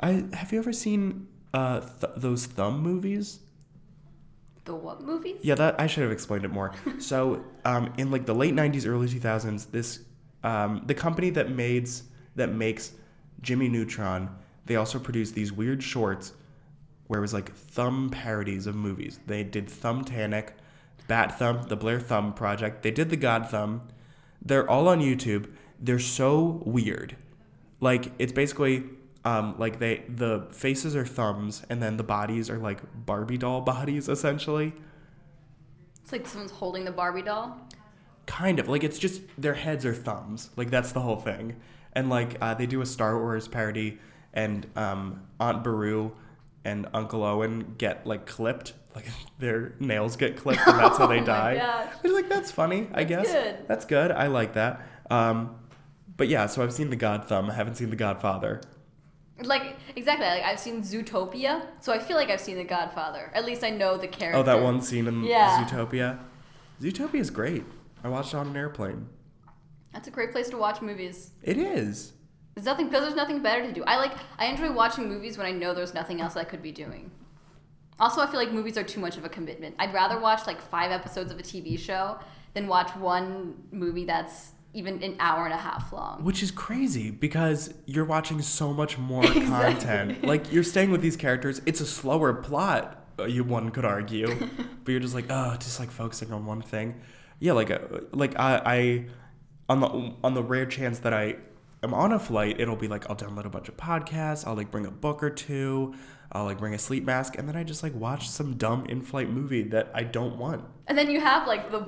[0.00, 3.40] I have you ever seen uh th- those Thumb movies?
[4.64, 5.40] The what movies?
[5.42, 6.72] Yeah, that I should have explained it more.
[6.98, 10.00] so, um, in like the late '90s, early 2000s, this
[10.42, 12.04] um, the company that makes
[12.36, 12.92] that makes
[13.42, 14.30] Jimmy Neutron,
[14.66, 16.32] they also produced these weird shorts
[17.06, 19.20] where it was like thumb parodies of movies.
[19.26, 20.50] They did Thumb Thumbtanic,
[21.06, 22.82] Bat Thumb, the Blair Thumb Project.
[22.82, 23.82] They did the God Thumb.
[24.42, 25.50] They're all on YouTube.
[25.80, 27.16] They're so weird.
[27.80, 28.84] Like it's basically
[29.24, 33.60] um, like they the faces are thumbs and then the bodies are like Barbie doll
[33.72, 34.72] bodies essentially.
[36.02, 37.58] It's like someone's holding the Barbie doll.
[38.26, 40.50] Kind of like it's just their heads are thumbs.
[40.56, 41.56] Like that's the whole thing.
[41.92, 43.98] And like uh, they do a Star Wars parody,
[44.32, 46.12] and um, Aunt Beru
[46.64, 49.06] and Uncle Owen get like clipped, like
[49.38, 51.56] their nails get clipped, and that's how they Oh die.
[51.56, 51.92] gosh.
[52.04, 53.30] It's like that's funny, I guess.
[53.32, 53.66] good.
[53.68, 54.10] That's good.
[54.12, 54.80] I like that.
[55.10, 55.56] Um,
[56.16, 57.50] but yeah, so I've seen The God Thumb.
[57.50, 58.60] I haven't seen The Godfather.
[59.42, 60.26] Like exactly.
[60.26, 63.32] Like I've seen Zootopia, so I feel like I've seen The Godfather.
[63.34, 64.38] At least I know the character.
[64.38, 65.64] Oh, that one scene in Yeah.
[65.66, 66.20] Zootopia.
[66.80, 67.64] Zootopia is great.
[68.04, 69.08] I watched it on an airplane.
[69.92, 71.30] That's a great place to watch movies.
[71.42, 72.12] It is.
[72.54, 73.82] There's nothing because there's nothing better to do.
[73.84, 76.70] I like I enjoy watching movies when I know there's nothing else I could be
[76.70, 77.10] doing.
[78.00, 79.74] Also, I feel like movies are too much of a commitment.
[79.78, 82.18] I'd rather watch like five episodes of a TV show
[82.54, 86.24] than watch one movie that's even an hour and a half long.
[86.24, 90.24] Which is crazy because you're watching so much more content.
[90.24, 91.60] Like you're staying with these characters.
[91.66, 93.04] It's a slower plot.
[93.18, 94.26] uh, You one could argue,
[94.84, 97.00] but you're just like, oh, just like focusing on one thing.
[97.38, 97.78] Yeah, like, uh,
[98.12, 99.04] like I, I,
[99.68, 103.16] on the on the rare chance that I'm on a flight, it'll be like I'll
[103.16, 105.94] download a bunch of podcasts, I'll like bring a book or two,
[106.34, 109.30] I'll like bring a sleep mask, and then I just like watch some dumb in-flight
[109.30, 110.64] movie that I don't want.
[110.88, 111.86] And then you have like the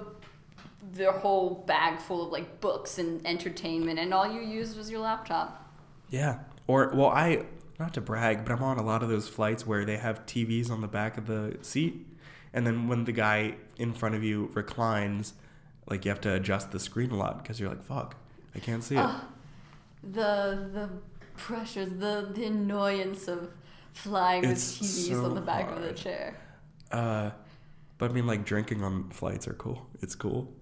[0.93, 5.01] the whole bag full of like books and entertainment, and all you used was your
[5.01, 5.69] laptop.
[6.11, 6.39] Yeah.
[6.69, 7.45] Or well, I
[7.81, 10.71] not to brag, but I'm on a lot of those flights where they have TVs
[10.71, 12.07] on the back of the seat,
[12.53, 15.35] and then when the guy in front of you reclines,
[15.91, 18.17] like you have to adjust the screen a lot because you're like, fuck,
[18.55, 19.01] I can't see it.
[19.01, 19.27] Ah,
[20.03, 20.89] the the
[21.37, 23.51] pressures, the, the annoyance of
[23.97, 26.37] flying with TVs so on the back of the chair.
[26.93, 27.31] Uh,
[27.99, 29.87] but I mean, like drinking on flights are cool.
[30.03, 30.53] It's cool.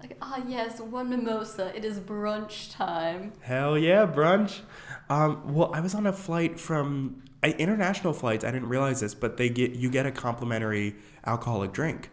[0.00, 1.74] Like, ah, yes, one mimosa.
[1.74, 3.32] It is brunch time.
[3.40, 4.60] Hell yeah, brunch.
[5.08, 8.44] Um, well, I was on a flight from I, international flights.
[8.44, 10.96] I didn't realize this, but they get you get a complimentary
[11.26, 12.10] alcoholic drink,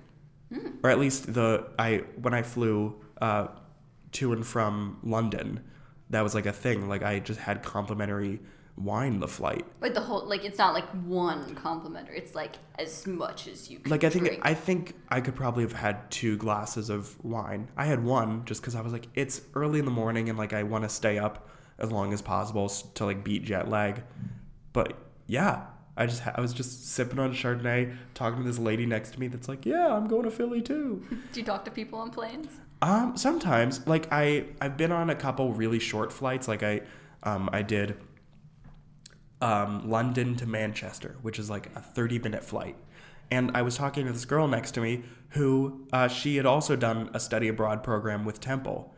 [0.84, 3.48] or at least the I when I flew uh,
[4.14, 5.62] to and from London,
[6.10, 6.90] that was like a thing.
[6.90, 8.40] Like I just had complimentary
[8.84, 9.66] wine the flight.
[9.80, 12.18] Wait, the whole like it's not like one complimentary.
[12.18, 14.42] It's like as much as you can Like I think drink.
[14.44, 17.70] I think I could probably have had two glasses of wine.
[17.78, 20.54] I had one just because I was like, it's early in the morning and like
[20.54, 24.04] I want to stay up as long as possible to like beat jet lag.
[24.74, 24.94] But
[25.28, 25.66] yeah,
[25.98, 29.28] I just I was just sipping on Chardonnay, talking to this lady next to me
[29.28, 31.06] that's like, yeah, I'm going to Philly too.
[31.34, 32.50] Do you talk to people on planes?
[32.82, 36.48] Um, sometimes, like I, I've been on a couple really short flights.
[36.48, 36.82] Like I,
[37.24, 37.96] um, I did
[39.42, 42.76] um, London to Manchester, which is like a 30 minute flight.
[43.30, 46.76] And I was talking to this girl next to me who uh, she had also
[46.76, 48.94] done a study abroad program with Temple.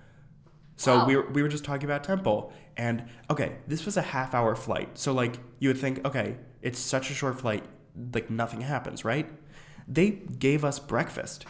[0.75, 1.05] So Wow.
[1.07, 2.51] we, were, we were just talking about Temple.
[2.75, 4.97] And okay, this was a half hour flight.
[4.97, 7.63] So, like, you would think, okay, it's such a short flight,
[8.15, 9.29] like, nothing happens, right?
[9.87, 11.45] They gave us breakfast.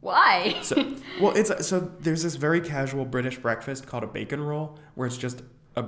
[0.00, 0.56] Why?
[0.62, 5.06] So, well, it's so there's this very casual British breakfast called a bacon roll, where
[5.06, 5.42] it's just
[5.76, 5.84] a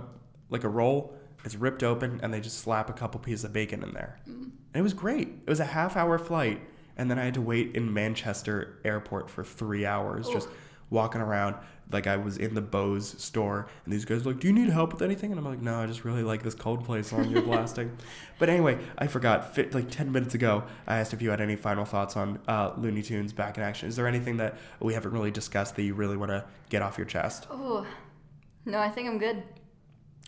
[0.48, 1.14] like a roll.
[1.46, 4.18] It's ripped open, and they just slap a couple pieces of bacon in there.
[4.26, 5.28] And it was great.
[5.28, 6.60] It was a half hour flight,
[6.96, 10.48] and then I had to wait in Manchester airport for three hours, just
[10.90, 11.54] walking around.
[11.92, 14.70] Like I was in the Bose store, and these guys were like, "Do you need
[14.70, 17.42] help with anything?" And I'm like, "No, I just really like this Coldplay song you're
[17.52, 17.96] blasting."
[18.40, 19.54] But anyway, I forgot.
[19.54, 22.72] Fit, like ten minutes ago, I asked if you had any final thoughts on uh,
[22.76, 23.88] Looney Tunes back in action.
[23.88, 26.98] Is there anything that we haven't really discussed that you really want to get off
[26.98, 27.46] your chest?
[27.52, 27.86] oh,
[28.64, 29.44] no, I think I'm good.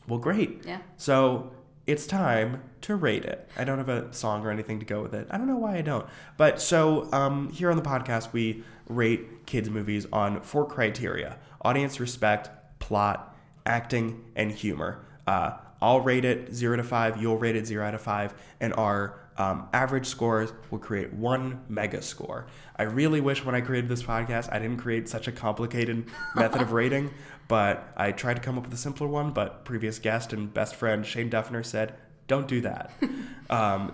[0.09, 0.63] Well, great.
[0.67, 0.79] Yeah.
[0.97, 1.53] So
[1.87, 3.49] it's time to rate it.
[3.57, 5.27] I don't have a song or anything to go with it.
[5.31, 6.07] I don't know why I don't.
[6.37, 11.99] But so um, here on the podcast, we rate kids' movies on four criteria audience
[11.99, 13.37] respect, plot,
[13.67, 15.05] acting, and humor.
[15.27, 18.73] Uh, I'll rate it zero to five, you'll rate it zero out of five, and
[18.75, 22.47] our um, average scores will create one mega score.
[22.77, 26.61] I really wish when I created this podcast, I didn't create such a complicated method
[26.61, 27.11] of rating,
[27.49, 29.33] but I tried to come up with a simpler one.
[29.33, 31.95] But previous guest and best friend Shane Duffner said,
[32.27, 32.93] "Don't do that."
[33.51, 33.93] um,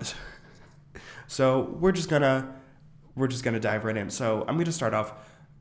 [1.26, 2.54] so we're just gonna
[3.14, 4.10] we're just gonna dive right in.
[4.10, 5.12] So I'm gonna start off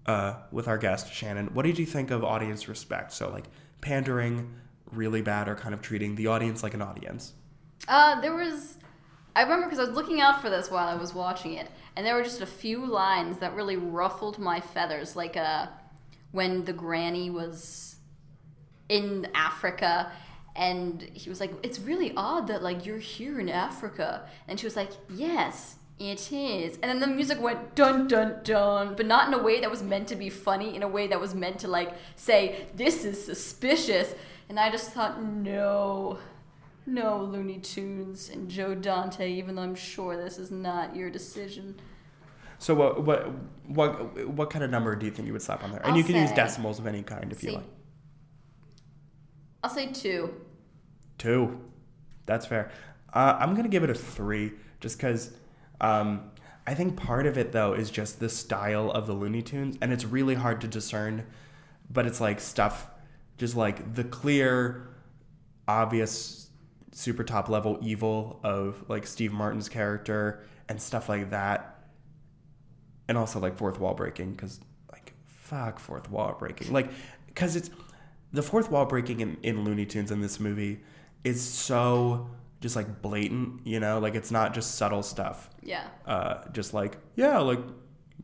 [0.05, 1.53] uh, with our guest Shannon.
[1.53, 3.13] What did you think of audience respect?
[3.13, 3.45] So like
[3.81, 4.55] pandering,
[4.91, 7.33] really bad, or kind of treating the audience like an audience.
[7.87, 8.77] Uh, there was.
[9.35, 12.05] I remember because I was looking out for this while I was watching it, and
[12.05, 15.15] there were just a few lines that really ruffled my feathers.
[15.15, 15.67] Like uh,
[16.33, 17.95] when the granny was
[18.89, 20.11] in Africa,
[20.55, 24.65] and he was like, "It's really odd that like you're here in Africa," and she
[24.65, 26.79] was like, "Yes." It is.
[26.81, 29.83] And then the music went dun dun dun, but not in a way that was
[29.83, 33.23] meant to be funny, in a way that was meant to like say, this is
[33.23, 34.15] suspicious.
[34.49, 36.17] And I just thought, no,
[36.85, 41.79] no, Looney Tunes and Joe Dante, even though I'm sure this is not your decision.
[42.63, 43.27] So what what
[43.67, 45.81] what what kind of number do you think you would slap on there?
[45.81, 47.65] And I'll you can use decimals of any kind if you like.
[49.61, 50.33] I'll say two.
[51.17, 51.59] Two.
[52.25, 52.71] That's fair.
[53.11, 55.31] Uh, I'm gonna give it a three, just because
[55.81, 56.31] um,
[56.65, 59.91] I think part of it though is just the style of the Looney Tunes, and
[59.91, 61.25] it's really hard to discern.
[61.89, 62.87] But it's like stuff,
[63.37, 64.87] just like the clear,
[65.67, 66.49] obvious,
[66.93, 71.72] super top level evil of like Steve Martin's character and stuff like that,
[73.07, 74.59] and also like fourth wall breaking because
[74.91, 76.89] like fuck fourth wall breaking like
[77.27, 77.69] because it's
[78.31, 80.79] the fourth wall breaking in, in Looney Tunes in this movie
[81.23, 82.29] is so
[82.63, 85.49] just like blatant, you know, like it's not just subtle stuff.
[85.61, 85.85] Yeah.
[86.05, 87.59] Uh, just like yeah, like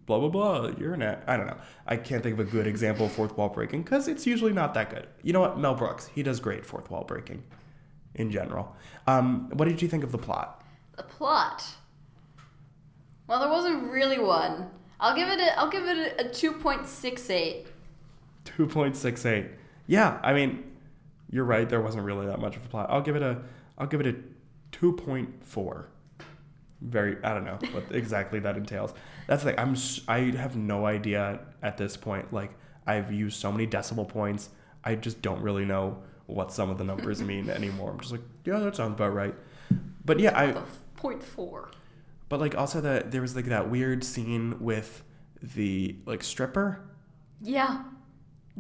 [0.06, 0.72] blah blah blah.
[0.78, 1.58] You're an I don't know.
[1.86, 4.74] I can't think of a good example of fourth wall breaking because it's usually not
[4.74, 5.08] that good.
[5.22, 5.60] You know what?
[5.60, 7.44] Mel Brooks, he does great fourth wall breaking,
[8.16, 8.76] in general.
[9.08, 10.64] Um, what did you think of the plot?
[10.96, 11.66] The plot.
[13.30, 14.72] Well, there wasn't really one.
[15.00, 15.58] I'll give it a.
[15.60, 17.68] I'll give it a, a two point six eight.
[18.44, 19.46] Two point six eight.
[19.86, 20.64] Yeah, I mean,
[21.30, 21.70] you're right.
[21.70, 22.88] There wasn't really that much of a plot.
[22.90, 23.40] I'll give it a
[23.78, 24.16] I'll give it a
[24.72, 25.90] two point four.
[26.82, 28.96] Very I don't know what exactly that entails.
[29.28, 29.76] That's like I'm
[30.08, 32.34] I have no idea at this point.
[32.34, 32.52] Like
[32.88, 34.50] I've used so many decimal points.
[34.84, 37.92] I just don't really know what some of the numbers mean anymore.
[37.92, 39.36] I'm just like yeah, that sounds about right.
[40.04, 40.60] But yeah, I
[40.96, 41.70] point four.
[42.30, 45.04] But like also that there was like that weird scene with
[45.42, 46.82] the like stripper
[47.42, 47.84] Yeah.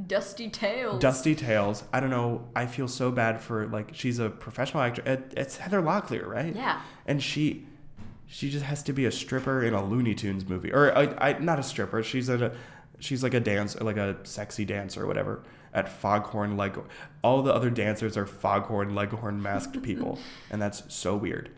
[0.07, 1.01] Dusty Tails.
[1.01, 1.83] Dusty Tails.
[1.91, 2.47] I don't know.
[2.55, 5.01] I feel so bad for like she's a professional actor.
[5.05, 6.55] It, it's Heather Locklear, right?
[6.55, 6.81] Yeah.
[7.05, 7.65] And she,
[8.25, 11.39] she just has to be a stripper in a Looney Tunes movie, or I, I
[11.39, 12.01] not a stripper.
[12.01, 12.55] She's a,
[12.99, 15.43] she's like a dancer, like a sexy dancer or whatever
[15.73, 16.79] at Foghorn Leg.
[17.21, 20.17] All the other dancers are Foghorn Leghorn masked people,
[20.49, 21.49] and that's so weird.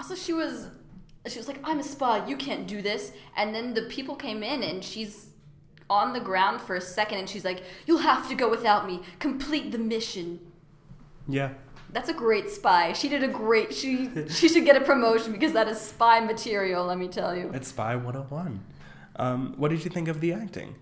[0.00, 0.70] Also, she was,
[1.28, 2.26] she was like, "I'm a spy.
[2.26, 5.30] You can't do this." And then the people came in, and she's
[5.88, 9.02] on the ground for a second, and she's like, "You'll have to go without me.
[9.18, 10.40] Complete the mission."
[11.28, 11.50] Yeah.
[11.92, 12.92] That's a great spy.
[12.92, 13.72] She did a great.
[13.72, 16.84] She she should get a promotion because that is spy material.
[16.84, 17.50] Let me tell you.
[17.54, 18.60] It's Spy 101.
[19.16, 20.74] Um, what did you think of the acting?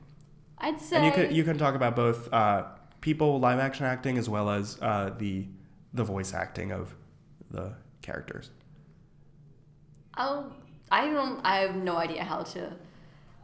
[0.59, 0.97] I'd say.
[0.97, 2.64] And you can you can talk about both uh,
[3.01, 5.47] people live action acting as well as uh, the
[5.92, 6.95] the voice acting of
[7.51, 8.51] the characters.
[10.17, 10.53] I'll,
[10.91, 11.41] I don't.
[11.45, 12.73] I have no idea how to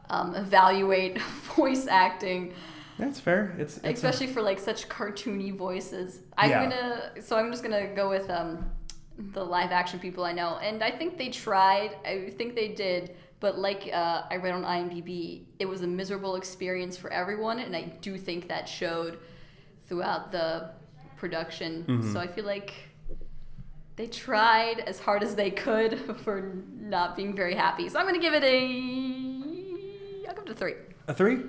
[0.09, 1.21] um, evaluate
[1.55, 2.53] voice acting,
[2.97, 3.55] That's fair.
[3.57, 6.19] It's, it's a- especially for like such cartoony voices.
[6.37, 6.63] I'm Yeah.
[6.63, 7.21] gonna.
[7.21, 8.69] So I'm just gonna go with um,
[9.17, 11.91] the live action people I know, and I think they tried.
[12.05, 13.15] I think they did.
[13.39, 17.75] But like uh, I read on IMDb, it was a miserable experience for everyone, and
[17.75, 19.17] I do think that showed
[19.87, 20.69] throughout the
[21.17, 21.83] production.
[21.87, 22.13] Mm-hmm.
[22.13, 22.73] So I feel like
[24.01, 27.87] they tried as hard as they could for not being very happy.
[27.87, 30.27] So I'm gonna give it a.
[30.27, 30.73] I'll give it a three.
[31.07, 31.41] a three.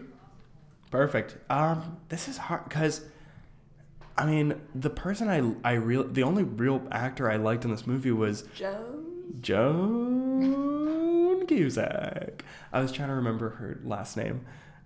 [0.90, 1.38] Perfect.
[1.48, 3.07] Um, this is hard because,
[4.18, 7.86] I mean, the person I I real the only real actor I liked in this
[7.86, 9.03] movie was Joe.
[9.40, 10.26] Joan
[11.46, 12.44] Cusack.
[12.70, 14.44] I was trying to remember her last name.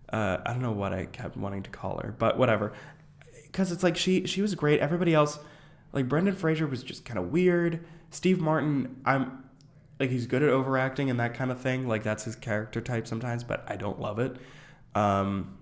[0.09, 2.75] Uh, I don't know what I kept wanting to call her, but whatever.
[3.47, 4.79] Because it's like she she was great.
[4.79, 5.41] Everybody else,
[5.93, 7.85] like Brendan Fraser, was just kind of weird.
[8.11, 9.45] Steve Martin, I'm
[9.99, 11.89] like he's good at overacting and that kind of thing.
[11.89, 14.37] Like that's his character type sometimes, but I don't love it.
[14.95, 15.57] Um,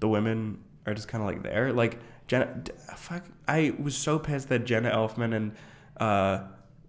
[0.00, 1.72] the women are just kind of like there.
[1.72, 2.62] Like Jenna,
[2.96, 3.24] fuck.
[3.48, 5.52] I was so pissed that Jenna Elfman and
[5.98, 6.44] uh,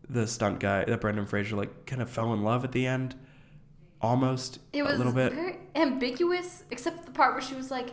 [0.09, 3.15] the stunt guy, that Brendan Fraser, like kind of fell in love at the end,
[4.01, 5.33] almost It was a little bit.
[5.33, 7.89] very ambiguous, except for the part where she was like,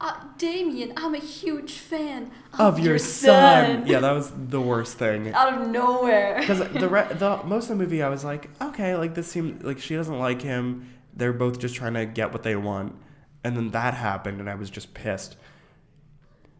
[0.00, 3.86] uh, "Damien, I'm a huge fan of your son.
[3.86, 5.28] Yeah, that was the worst thing.
[5.34, 6.36] out of nowhere.
[6.40, 9.62] Because the, re- the most of the movie, I was like, okay, like this seems
[9.62, 10.92] like she doesn't like him.
[11.14, 12.94] They're both just trying to get what they want,
[13.42, 15.36] and then that happened, and I was just pissed.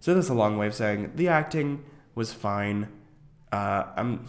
[0.01, 1.84] So that's a long way of saying the acting
[2.14, 2.89] was fine.
[3.53, 4.26] Uh, I'm,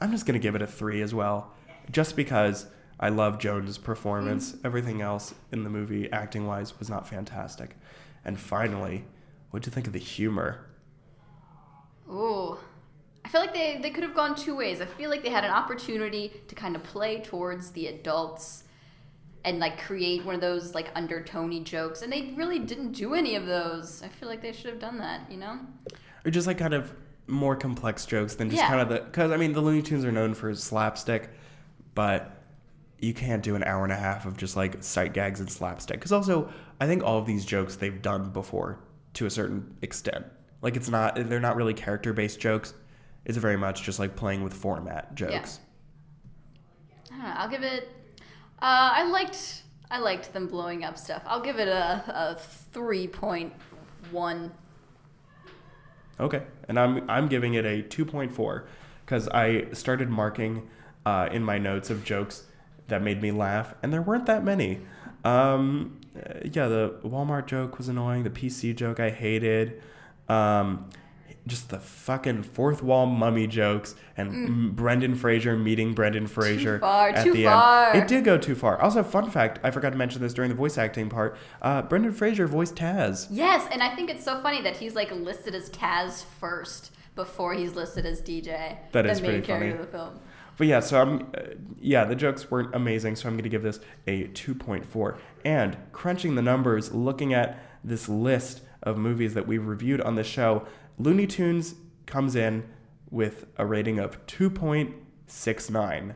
[0.00, 1.52] I'm just gonna give it a three as well,
[1.90, 2.66] just because
[3.00, 4.54] I love Joan's performance.
[4.62, 7.76] Everything else in the movie, acting wise, was not fantastic.
[8.24, 9.04] And finally,
[9.50, 10.66] what'd you think of the humor?
[12.10, 12.58] Ooh.
[13.24, 14.80] I feel like they, they could have gone two ways.
[14.80, 18.64] I feel like they had an opportunity to kind of play towards the adults
[19.44, 23.36] and like create one of those like undertony jokes, and they really didn't do any
[23.36, 24.02] of those.
[24.02, 25.60] I feel like they should have done that, you know?
[26.24, 26.92] or just like kind of
[27.26, 28.68] more complex jokes than just Yeah.
[28.68, 31.30] kind of the because I mean the Looney Tunes are known for slapstick,
[31.94, 32.36] but
[32.98, 35.98] you can't do an hour and a half of just like sight gags and slapstick.
[35.98, 38.78] Because also I think all of these jokes they've done before
[39.14, 40.24] to a certain extent.
[40.62, 42.74] Like it's not they're not really character based jokes.
[43.24, 45.60] It's very much just like playing with format jokes.
[47.06, 47.32] I don't know.
[47.36, 47.88] I'll give it.
[48.62, 49.62] Uh, I liked.
[49.90, 51.22] I liked them blowing up stuff.
[51.26, 52.38] I'll give it a, a
[52.72, 53.52] three point
[54.10, 54.52] one.
[56.18, 58.64] Okay, and I'm I'm giving it a 2.4
[59.04, 60.68] because I started marking
[61.06, 62.44] uh, in my notes of jokes
[62.88, 64.80] that made me laugh, and there weren't that many.
[65.24, 65.99] Um,
[66.44, 68.22] yeah, the Walmart joke was annoying.
[68.24, 69.82] The PC joke I hated.
[70.28, 70.88] Um,
[71.46, 77.08] just the fucking fourth wall mummy jokes and M- Brendan Fraser meeting Brendan Fraser far,
[77.08, 77.90] at too the far.
[77.92, 78.02] end.
[78.02, 78.80] It did go too far.
[78.80, 81.36] Also, fun fact: I forgot to mention this during the voice acting part.
[81.62, 83.26] Uh, Brendan Fraser voiced Taz.
[83.30, 87.54] Yes, and I think it's so funny that he's like listed as Taz first before
[87.54, 88.76] he's listed as DJ.
[88.92, 89.80] That the is main pretty character funny.
[89.82, 90.20] of the film.
[90.60, 93.62] But yeah, so I'm, uh, yeah, the jokes weren't amazing, so I'm going to give
[93.62, 95.18] this a 2.4.
[95.42, 100.22] And crunching the numbers, looking at this list of movies that we've reviewed on the
[100.22, 100.66] show,
[100.98, 102.68] Looney Tunes comes in
[103.08, 106.14] with a rating of 2.69.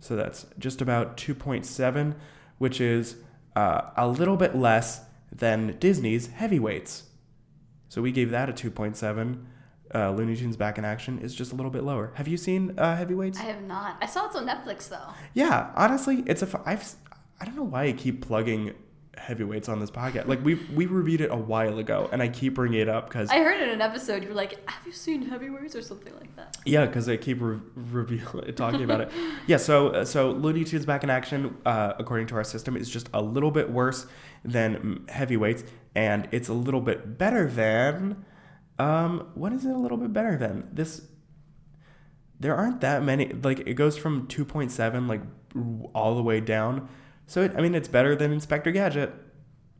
[0.00, 2.14] So that's just about 2.7,
[2.56, 3.16] which is
[3.54, 7.02] uh, a little bit less than Disney's Heavyweights.
[7.90, 9.44] So we gave that a 2.7.
[9.94, 12.12] Uh, Looney Tunes Back in Action is just a little bit lower.
[12.14, 13.38] Have you seen uh, Heavyweights?
[13.38, 13.96] I have not.
[14.02, 15.12] I saw it's on Netflix though.
[15.34, 16.62] Yeah, honestly, it's a.
[16.66, 16.94] I've.
[17.40, 18.74] I don't know why I keep plugging
[19.16, 20.26] heavyweights on this podcast.
[20.26, 23.30] Like we we reviewed it a while ago, and I keep bringing it up because
[23.30, 26.34] I heard in an episode you were like, "Have you seen Heavyweights?" or something like
[26.36, 26.56] that.
[26.64, 29.12] yeah, because I keep re- reveal- talking about it.
[29.46, 32.88] Yeah, so uh, so Looney Tunes Back in Action, uh, according to our system, is
[32.90, 34.06] just a little bit worse
[34.44, 35.64] than mm, heavyweights,
[35.94, 38.24] and it's a little bit better than.
[38.78, 39.70] Um, what is it?
[39.70, 41.02] A little bit better than this.
[42.40, 43.28] There aren't that many.
[43.28, 45.20] Like it goes from two point seven like
[45.94, 46.88] all the way down.
[47.26, 49.12] So it, I mean, it's better than Inspector Gadget.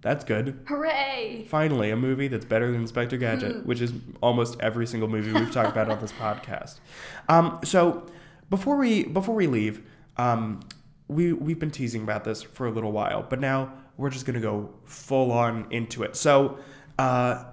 [0.01, 0.61] That's good.
[0.69, 1.47] Hooray!
[1.49, 3.93] Finally, a movie that's better than Inspector Gadget, which is
[4.23, 6.79] almost every single movie we've talked about on this podcast.
[7.29, 8.07] Um, so
[8.51, 9.83] before we before we leave,
[10.19, 10.61] um,
[11.09, 14.41] we we've been teasing about this for a little while, but now we're just gonna
[14.41, 16.17] go full on into it.
[16.17, 16.59] So.
[16.99, 17.45] Uh,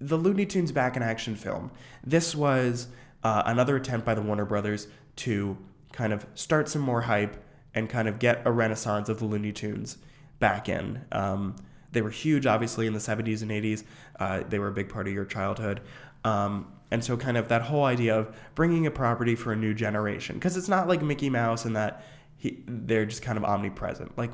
[0.00, 1.70] the Looney Tunes back in action film.
[2.04, 2.88] This was
[3.22, 5.56] uh, another attempt by the Warner Brothers to
[5.92, 7.36] kind of start some more hype
[7.74, 9.98] and kind of get a renaissance of the Looney Tunes
[10.38, 11.04] back in.
[11.12, 11.56] Um,
[11.92, 13.84] they were huge, obviously, in the 70s and 80s.
[14.18, 15.80] Uh, they were a big part of your childhood.
[16.24, 19.74] Um, and so, kind of that whole idea of bringing a property for a new
[19.74, 22.04] generation, because it's not like Mickey Mouse and that
[22.36, 24.16] he, they're just kind of omnipresent.
[24.16, 24.30] Like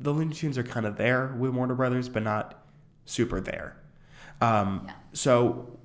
[0.00, 2.64] the Looney Tunes are kind of there with Warner Brothers, but not
[3.04, 3.76] super there.
[4.44, 4.94] Um, Yeah.
[5.12, 5.78] So,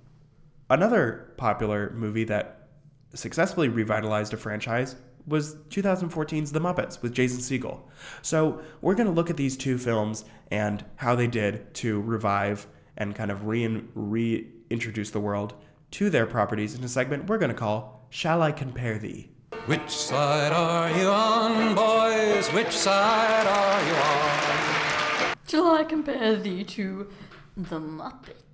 [0.70, 2.68] another popular movie that
[3.14, 4.96] successfully revitalized a franchise
[5.28, 7.82] was 2014's The Muppets with Jason Segel.
[8.22, 12.66] So, we're going to look at these two films and how they did to revive
[12.98, 15.54] and kind of re- reintroduce the world
[15.92, 19.30] to their properties in a segment we're going to call Shall I Compare Thee?
[19.66, 22.48] Which side are you on, boys?
[22.50, 25.36] Which side are you on?
[25.48, 27.08] Shall I compare thee to
[27.56, 28.49] the Muppets?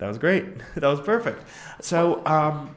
[0.00, 0.44] That was great.
[0.74, 1.44] that was perfect.
[1.80, 2.74] So, um,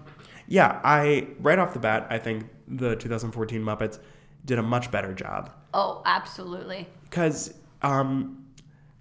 [0.48, 4.00] yeah, I right off the bat, I think the 2014 Muppets
[4.46, 6.88] did a much better job Oh, absolutely.
[7.04, 8.46] because um,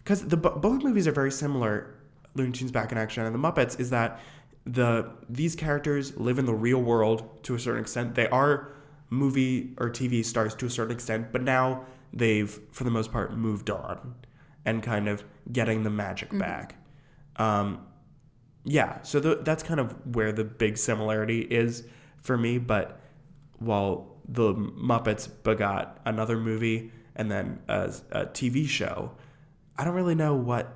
[0.02, 1.94] because the both movies are very similar.
[2.34, 4.18] Looney Tunes Back in Action and the Muppets is that
[4.64, 8.14] the these characters live in the real world to a certain extent.
[8.14, 8.72] They are
[9.10, 13.36] movie or TV stars to a certain extent, but now they've for the most part
[13.36, 14.14] moved on
[14.64, 16.76] and kind of getting the magic back.
[17.36, 17.84] Um,
[18.64, 21.84] yeah, so the, that's kind of where the big similarity is
[22.20, 22.58] for me.
[22.58, 23.00] But
[23.58, 29.12] while the Muppets begot another movie and then a, a TV show,
[29.76, 30.74] I don't really know what.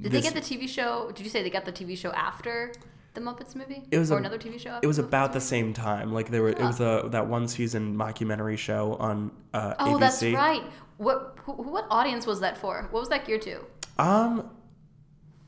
[0.00, 1.10] Did this- they get the TV show?
[1.14, 2.72] Did you say they got the TV show after
[3.14, 3.82] the Muppets movie?
[3.90, 4.78] It was or a- another TV show.
[4.82, 6.12] It was about Muppets the same time.
[6.12, 10.00] Like there were, it was a that one season mockumentary show on uh, Oh, ABC.
[10.00, 10.62] that's right.
[10.98, 12.88] What who, what audience was that for?
[12.90, 13.60] What was that geared to?
[13.98, 14.50] Um,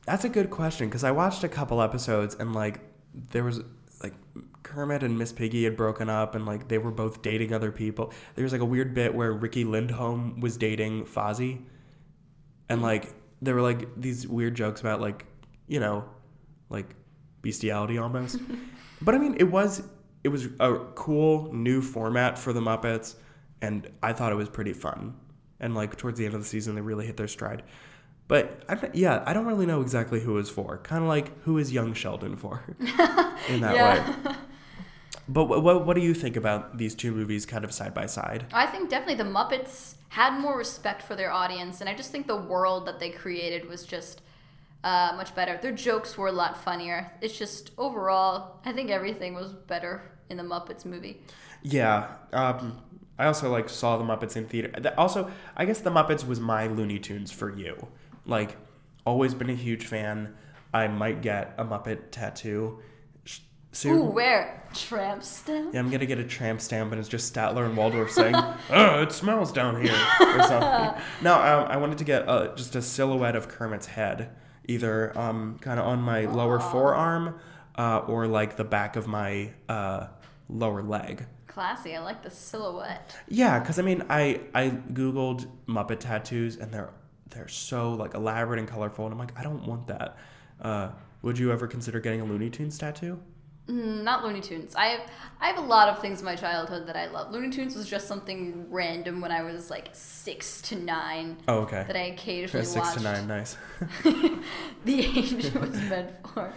[0.07, 2.79] that's a good question because I watched a couple episodes and like
[3.13, 3.59] there was
[4.01, 4.13] like
[4.63, 8.13] Kermit and Miss Piggy had broken up and like they were both dating other people.
[8.35, 11.61] There was like a weird bit where Riki Lindhome was dating Fozzie,
[12.69, 15.25] and like there were like these weird jokes about like
[15.67, 16.05] you know,
[16.69, 16.95] like
[17.41, 18.39] bestiality almost.
[19.01, 19.83] but I mean, it was
[20.23, 23.15] it was a cool new format for the Muppets,
[23.61, 25.15] and I thought it was pretty fun.
[25.59, 27.63] And like towards the end of the season, they really hit their stride.
[28.27, 30.77] But I, yeah, I don't really know exactly who is for.
[30.79, 32.63] Kind of like who is young Sheldon for
[33.47, 33.75] in that
[34.25, 34.33] way.
[35.29, 38.05] But what, what what do you think about these two movies, kind of side by
[38.05, 38.45] side?
[38.53, 42.27] I think definitely the Muppets had more respect for their audience, and I just think
[42.27, 44.21] the world that they created was just
[44.83, 45.57] uh, much better.
[45.61, 47.11] Their jokes were a lot funnier.
[47.21, 51.21] It's just overall, I think everything was better in the Muppets movie.
[51.63, 52.07] Yeah.
[52.31, 52.79] Um,
[53.19, 54.93] I also like saw the Muppets in theater.
[54.97, 57.87] Also, I guess the Muppets was my Looney Tunes for you.
[58.27, 58.57] Like,
[59.05, 60.35] always been a huge fan.
[60.73, 62.79] I might get a Muppet tattoo
[63.71, 63.97] soon.
[63.97, 64.63] Ooh, where?
[64.73, 65.73] Tramp stamp?
[65.73, 69.01] Yeah, I'm gonna get a tramp stamp, and it's just Statler and Waldorf saying, "Oh,
[69.01, 71.01] it smells down here," or something.
[71.21, 74.29] no, um, I wanted to get uh, just a silhouette of Kermit's head,
[74.67, 77.39] either um, kind of on my lower forearm,
[77.77, 80.07] uh, or like the back of my uh,
[80.49, 81.25] lower leg.
[81.47, 81.95] Classy.
[81.95, 83.15] I like the silhouette.
[83.27, 86.91] Yeah, because I mean, I I googled Muppet tattoos, and they're
[87.29, 90.17] they're so like elaborate and colorful, and I'm like, I don't want that.
[90.61, 90.89] Uh,
[91.21, 93.19] would you ever consider getting a Looney Tunes tattoo?
[93.67, 94.75] Mm, Not Looney Tunes.
[94.75, 95.01] I have
[95.41, 97.31] I have a lot of things in my childhood that I love.
[97.31, 101.83] Looney Tunes was just something random when I was like six to nine Oh, okay.
[101.85, 102.97] that I occasionally Six watched.
[102.99, 103.57] to nine, nice.
[104.85, 106.53] the age it was meant for.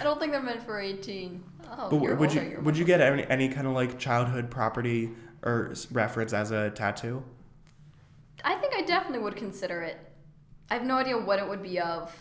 [0.00, 1.42] I don't think they're meant for eighteen.
[1.70, 5.10] Oh, But would older, you would you get any, any kind of like childhood property
[5.44, 7.22] or reference as a tattoo?
[8.44, 9.98] I think I definitely would consider it.
[10.70, 12.14] I have no idea what it would be of.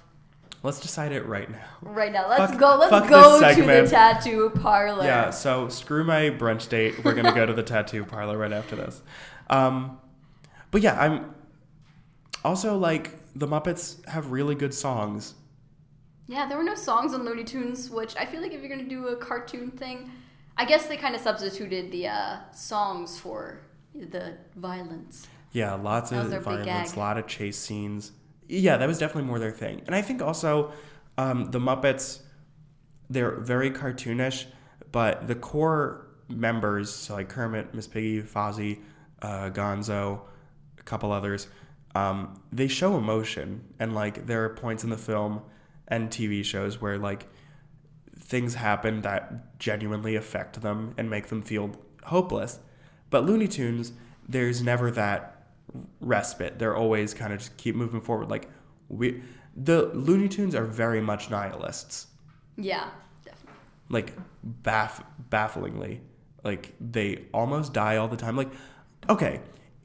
[0.61, 1.63] Let's decide it right now.
[1.81, 2.75] Right now, let's Fuck- go.
[2.77, 5.05] Let's go to the tattoo parlor.
[5.05, 7.03] Yeah, so screw my brunch date.
[7.03, 9.01] We're gonna go to the tattoo parlor right after this.
[9.49, 9.99] Um,
[10.71, 11.33] but yeah, I'm
[12.43, 15.35] also like the Muppets have really good songs.
[16.27, 18.89] Yeah, there were no songs on Looney Tunes, which I feel like if you're gonna
[18.89, 20.11] do a cartoon thing,
[20.57, 23.61] I guess they kind of substituted the uh, songs for
[23.95, 25.27] the violence.
[25.51, 28.11] Yeah, lots of violence, a lot of chase scenes.
[28.47, 29.81] Yeah, that was definitely more their thing.
[29.85, 30.71] And I think also
[31.17, 32.19] um, the Muppets,
[33.09, 34.45] they're very cartoonish,
[34.91, 38.79] but the core members, so like Kermit, Miss Piggy, Fozzie,
[39.21, 40.21] uh, Gonzo,
[40.77, 41.47] a couple others,
[41.95, 43.65] um, they show emotion.
[43.79, 45.41] And like there are points in the film
[45.87, 47.27] and TV shows where like
[48.17, 51.71] things happen that genuinely affect them and make them feel
[52.03, 52.59] hopeless.
[53.09, 53.91] But Looney Tunes,
[54.27, 55.38] there's never that
[55.99, 56.59] respite.
[56.59, 58.29] They're always kind of just keep moving forward.
[58.29, 58.49] Like
[58.87, 59.21] we,
[59.55, 62.07] the Looney Tunes are very much nihilists.
[62.57, 62.89] Yeah,
[63.23, 63.53] definitely.
[63.89, 64.13] Like
[64.63, 66.01] baff, bafflingly,
[66.43, 68.35] like they almost die all the time.
[68.35, 68.49] Like,
[69.09, 69.41] okay,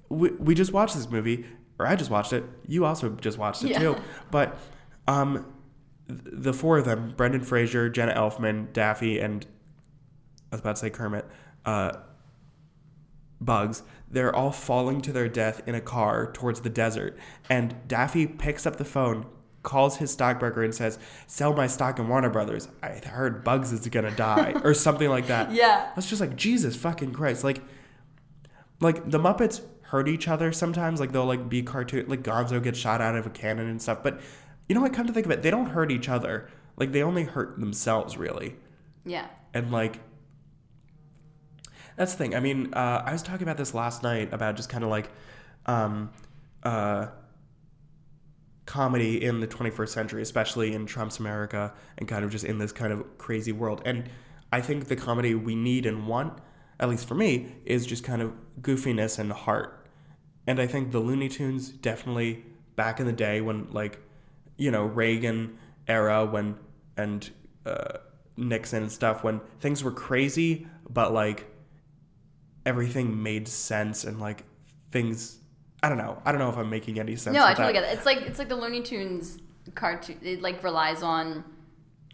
[0.09, 1.47] we we just watched this movie,
[1.79, 2.45] or I just watched it.
[2.67, 3.79] You also just watched it Yeah.
[3.81, 3.97] too.
[4.31, 4.59] But
[5.07, 5.47] um,
[6.09, 9.47] the four of them, Brendan Fraser, Jenna Elfman, Daffy, and
[10.51, 11.27] I was about to say Kermit,
[11.65, 11.93] uh,
[13.41, 13.83] Bugs,
[14.15, 17.17] they're all falling to their death in a car towards the desert.
[17.51, 19.27] And Daffy picks up the phone,
[19.63, 22.69] calls his stockbroker, and says, Sell my stock in Warner Brothers.
[22.83, 25.53] I heard Bugs is gonna die, or something like that.
[25.53, 25.91] Yeah.
[25.95, 27.45] That's just like, Jesus fucking Christ.
[27.45, 27.61] Like,
[28.81, 31.01] like the Muppets hurt each other sometimes.
[31.01, 34.03] Like they'll like be cartoon, like Gonzo gets shot out of a cannon and stuff.
[34.03, 34.21] But
[34.69, 34.93] you know what?
[34.93, 36.49] Come to think of it, they don't hurt each other.
[36.77, 38.57] Like they only hurt themselves, really
[39.05, 39.27] Yeah.
[39.53, 40.01] and like
[41.97, 42.35] that's the thing.
[42.35, 45.11] I mean uh, i was talking about this last night about just kind of like
[45.67, 46.11] um,
[46.63, 47.07] uh,
[48.67, 52.73] comedy in the 21st century especially in trump's america and kind of just in this
[52.73, 53.83] kind of crazy world.
[53.85, 54.09] And
[54.53, 56.39] i think the comedy we need and want
[56.81, 59.87] at least for me is just kind of goofiness and heart.
[60.47, 62.45] And i think the looney tunes definitely
[62.77, 64.01] back in the day when like
[64.57, 66.57] you know reagan era when
[66.97, 67.31] and
[67.67, 67.99] uh,
[68.37, 71.47] nixon and stuff when things were crazy but like
[72.67, 74.45] everything made sense and like
[74.91, 75.39] things
[75.83, 77.81] i don't know i don't know if i'm making any sense No, I totally that.
[77.81, 77.97] get it.
[77.97, 79.39] It's like it's like the Looney Tunes
[79.75, 80.19] cartoon.
[80.23, 81.45] It like relies on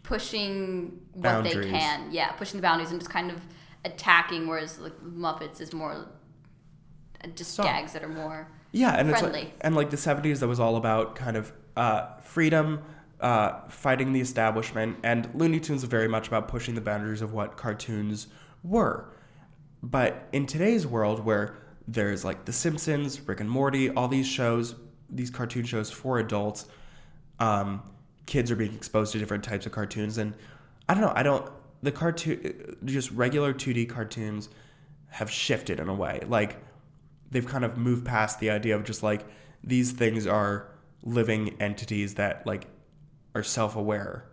[0.03, 1.65] pushing what Boundaries.
[1.65, 2.11] they can.
[2.11, 3.39] Yeah, pushing the boundaries and just kind of
[3.85, 4.47] attacking.
[4.47, 6.07] Whereas like Muppets is more
[7.23, 7.67] uh, just Soft.
[7.67, 8.47] gags that are more.
[8.71, 9.41] Yeah, and it's friendly.
[9.43, 12.81] like, and like the '70s, that was all about kind of uh, freedom,
[13.19, 17.33] uh, fighting the establishment, and Looney Tunes was very much about pushing the boundaries of
[17.33, 18.27] what cartoons
[18.63, 19.13] were.
[19.83, 21.55] But in today's world, where
[21.87, 24.75] there's like The Simpsons, Rick and Morty, all these shows,
[25.09, 26.65] these cartoon shows for adults,
[27.39, 27.81] um,
[28.27, 30.35] kids are being exposed to different types of cartoons, and
[30.87, 31.51] I don't know, I don't
[31.83, 34.49] the cartoon, just regular 2D cartoons
[35.07, 36.57] have shifted in a way, like
[37.31, 39.25] they've kind of moved past the idea of just like
[39.63, 40.67] these things are
[41.03, 42.67] living entities that like
[43.33, 44.25] are self-aware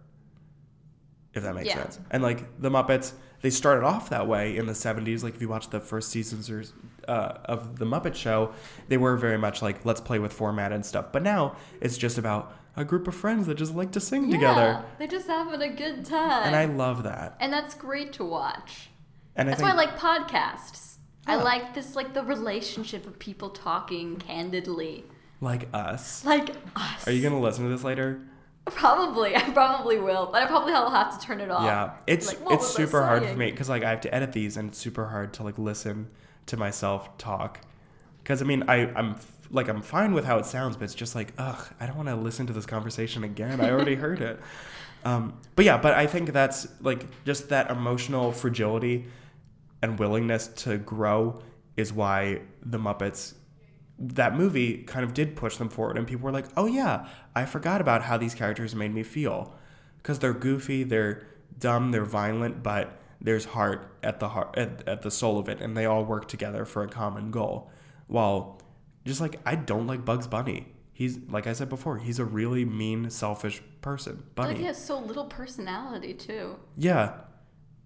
[1.35, 1.83] if that makes Yeah.
[1.83, 2.01] sense.
[2.11, 5.49] And like the muppets they started off that way in the 70s like if you
[5.49, 6.65] watch the first seasons or,
[7.07, 8.53] uh, of the muppet show
[8.89, 12.19] they were very much like let's play with format and stuff but now it's just
[12.19, 15.69] about a group of friends that just like to sing together they're just having a
[15.73, 16.47] good time.
[16.47, 18.91] and i love that and that's great to watch.
[19.37, 20.85] and That's i think why I like podcasts.
[21.27, 25.05] I like this, like the relationship of people talking candidly,
[25.43, 27.07] like us like us.
[27.07, 28.23] are you gonna listen to this later
[28.71, 31.65] Probably, I probably will, but I probably will have to turn it off.
[31.65, 34.57] Yeah, it's Like, it's super hard for me because like I have to edit these
[34.57, 36.09] and it's super hard to like listen
[36.47, 37.61] to myself talk.
[38.23, 39.17] Because I mean I I'm
[39.51, 42.09] like I'm fine with how it sounds, but it's just like ugh I don't want
[42.09, 43.61] to listen to this conversation again.
[43.61, 44.41] I already heard it.
[45.05, 49.07] Um, but yeah, but I think that's like just that emotional fragility
[49.81, 51.41] and willingness to grow
[51.77, 53.35] is why the Muppets
[53.99, 57.45] that movie kind of did push them forward and people were like oh yeah i
[57.45, 59.55] forgot about how these characters made me feel.
[59.97, 61.27] Because they're goofy they're
[61.59, 65.61] dumb they're violent but there's heart at the heart at, at the soul of it
[65.61, 67.71] and they all work together for a common goal.
[68.07, 68.61] While
[69.05, 70.69] just like i don't like bugs bunny.
[70.93, 74.51] He's like i said before he's a really mean selfish person bunny.
[74.51, 76.57] Like he has so little personality too.
[76.77, 77.15] yeah,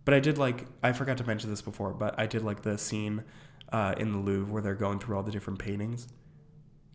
[0.04, 2.76] but I did like I forgot to mention this before, but I did like the
[2.76, 3.24] scene
[3.72, 6.08] uh, in the Louvre where they're going through all the different paintings.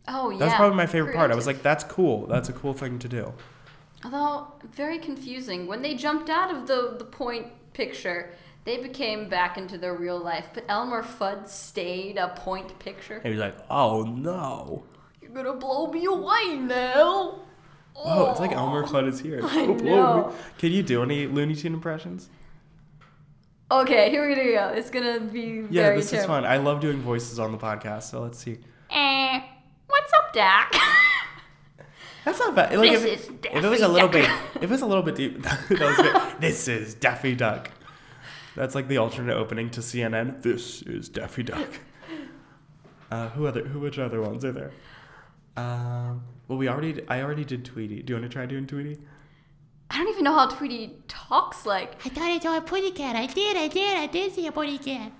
[0.07, 0.37] Oh yeah.
[0.39, 1.31] That's probably my favorite part.
[1.31, 2.27] I was like, that's cool.
[2.27, 3.33] That's a cool thing to do.
[4.05, 5.67] Although very confusing.
[5.67, 8.31] When they jumped out of the the point picture,
[8.63, 10.49] they became back into their real life.
[10.53, 13.17] But Elmer Fudd stayed a point picture.
[13.23, 14.83] And he's like, oh no.
[15.21, 17.39] You're gonna blow me away now.
[17.99, 19.41] Oh, it's like Elmer Fudd is here.
[19.43, 20.33] I Oh, know.
[20.59, 22.29] Can you do any Looney Tune impressions?
[23.69, 24.69] Okay, here we go.
[24.69, 26.45] It's gonna be very Yeah, very this is fun.
[26.45, 28.59] I love doing voices on the podcast, so let's see.
[28.89, 29.41] Eh,
[29.87, 30.73] what's up, Dak?
[32.25, 32.77] That's not bad.
[32.77, 34.11] Like This if, is if it was a little Duck.
[34.21, 36.41] bit, if it was a little bit deep, that was good.
[36.41, 37.71] This is Daffy Duck.
[38.55, 40.41] That's like the alternate opening to CNN.
[40.41, 41.67] This is Daffy Duck.
[43.11, 43.63] Uh, who other?
[43.65, 44.71] Who which other ones are there?
[45.57, 47.01] Um, well, we already.
[47.09, 48.01] I already did Tweety.
[48.01, 48.97] Do you want to try doing Tweety?
[49.89, 51.95] I don't even know how Tweety talks like.
[52.05, 53.15] I thought I saw a putty cat.
[53.15, 55.11] I did, I did, I did see a putty cat.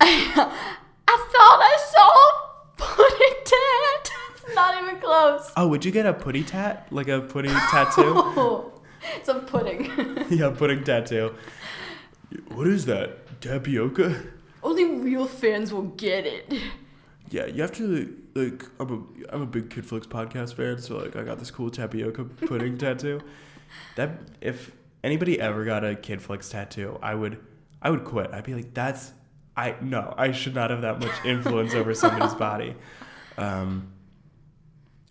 [0.00, 4.12] I thought I saw Pudding Tat.
[4.34, 5.52] It's not even close.
[5.56, 6.86] Oh, would you get a putty tat?
[6.90, 8.72] Like a putty tattoo?
[9.16, 9.90] It's a pudding.
[10.30, 11.34] yeah, pudding tattoo.
[12.48, 13.40] What is that?
[13.40, 14.14] Tapioca?
[14.62, 16.52] Only real fans will get it.
[17.30, 18.64] Yeah, you have to like.
[18.78, 21.70] I'm a I'm a big Kid Flix podcast fan, so like I got this cool
[21.70, 23.20] tapioca pudding tattoo.
[23.96, 24.72] That if
[25.04, 27.38] anybody ever got a Kid Flix tattoo, I would
[27.82, 28.32] I would quit.
[28.32, 29.12] I'd be like, that's
[29.56, 32.74] I no, I should not have that much influence over somebody's body.
[33.38, 33.92] Um,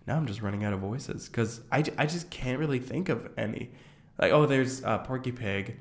[0.06, 3.28] now I'm just running out of voices because I, I just can't really think of
[3.38, 3.72] any.
[4.20, 5.78] Like oh, there's uh, Porky Pig.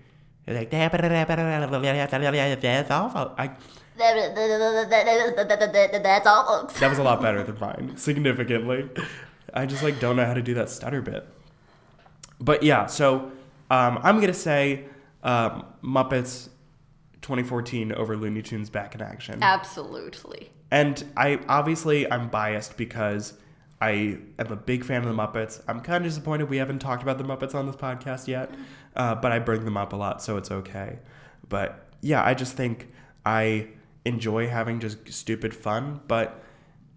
[0.47, 0.71] It's like
[3.37, 3.57] I
[6.03, 6.81] That's all, folks.
[6.81, 8.89] That was a lot better than mine, significantly.
[9.53, 11.27] I just like don't know how to do that stutter bit.
[12.41, 13.33] But yeah, so
[13.71, 14.85] um, I'm gonna say
[15.23, 16.49] um, Muppets
[17.23, 19.43] 2014 over Looney Tunes back in action.
[19.43, 20.51] Absolutely.
[20.71, 23.35] And I obviously I'm biased because
[23.81, 25.63] I am a big fan of the Muppets.
[25.69, 28.51] I'm kind of disappointed we haven't talked about the Muppets on this podcast yet,
[28.97, 30.99] uh, but I bring them up a lot, so it's okay.
[31.49, 32.89] But yeah, I just think
[33.25, 33.69] I
[34.09, 36.43] enjoy having just stupid fun, but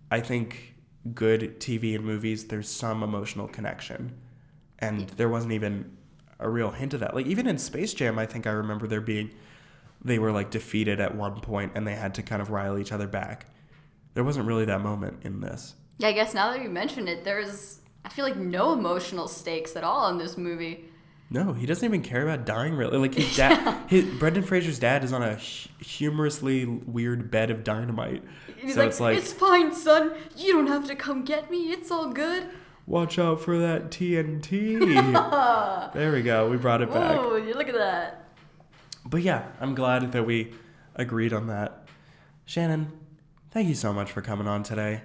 [0.10, 0.76] I think
[1.14, 4.18] good TV and movies there's some emotional connection,
[4.80, 5.98] and there wasn't even
[6.40, 7.16] a real hint of that.
[7.16, 9.32] Like even in Space Jam, I think I remember there being
[10.04, 12.92] they were like defeated at one point and they had to kind of rile each
[12.92, 13.46] other back.
[14.16, 15.76] There wasn't really that moment in this.
[16.00, 19.76] Yeah, I guess now that you mention it, there's I feel like no emotional stakes
[19.76, 20.91] at all in this movie.
[21.34, 22.98] No, he doesn't even care about dying really.
[22.98, 27.64] Like his dad, his Brendan Fraser's dad is on a hu- humorously weird bed of
[27.64, 28.24] dynamite.
[28.58, 30.14] He's so like, it's like, it's fine, son.
[30.36, 31.72] You don't have to come get me.
[31.72, 32.48] It's all good.
[32.86, 34.80] watch out for that TNT.
[35.94, 36.50] there we go.
[36.50, 37.18] We brought it back.
[37.18, 38.26] Oh, look at that.
[39.06, 40.54] But yeah, I'm glad that we
[40.96, 41.88] agreed on that.
[42.46, 42.92] Shannon,
[43.52, 45.02] thank you so much for coming on today.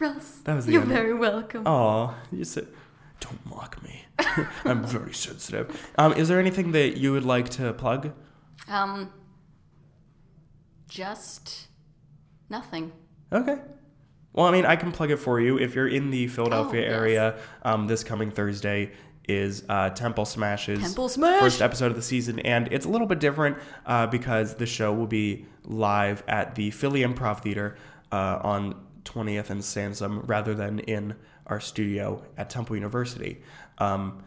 [0.00, 0.90] Russ, That was the you're end.
[0.90, 1.64] very welcome.
[1.66, 2.66] Aw, you said,
[3.20, 4.04] don't mock me.
[4.64, 5.90] I'm very sensitive.
[5.98, 8.12] Um, is there anything that you would like to plug?
[8.68, 9.10] Um,
[10.88, 11.68] just
[12.50, 12.92] nothing.
[13.32, 13.58] Okay.
[14.32, 15.58] Well, I mean, I can plug it for you.
[15.58, 16.92] If you're in the Philadelphia Oh, yes.
[16.92, 18.92] area, um, this coming Thursday
[19.28, 21.40] is uh, Temple Smashes Temple Smash!
[21.40, 24.92] first episode of the season, and it's a little bit different uh, because the show
[24.92, 27.76] will be live at the Philly Improv Theater
[28.12, 28.74] uh, on
[29.04, 31.14] 20th and Sansom rather than in
[31.46, 33.42] our studio at Temple University.
[33.78, 34.22] Um,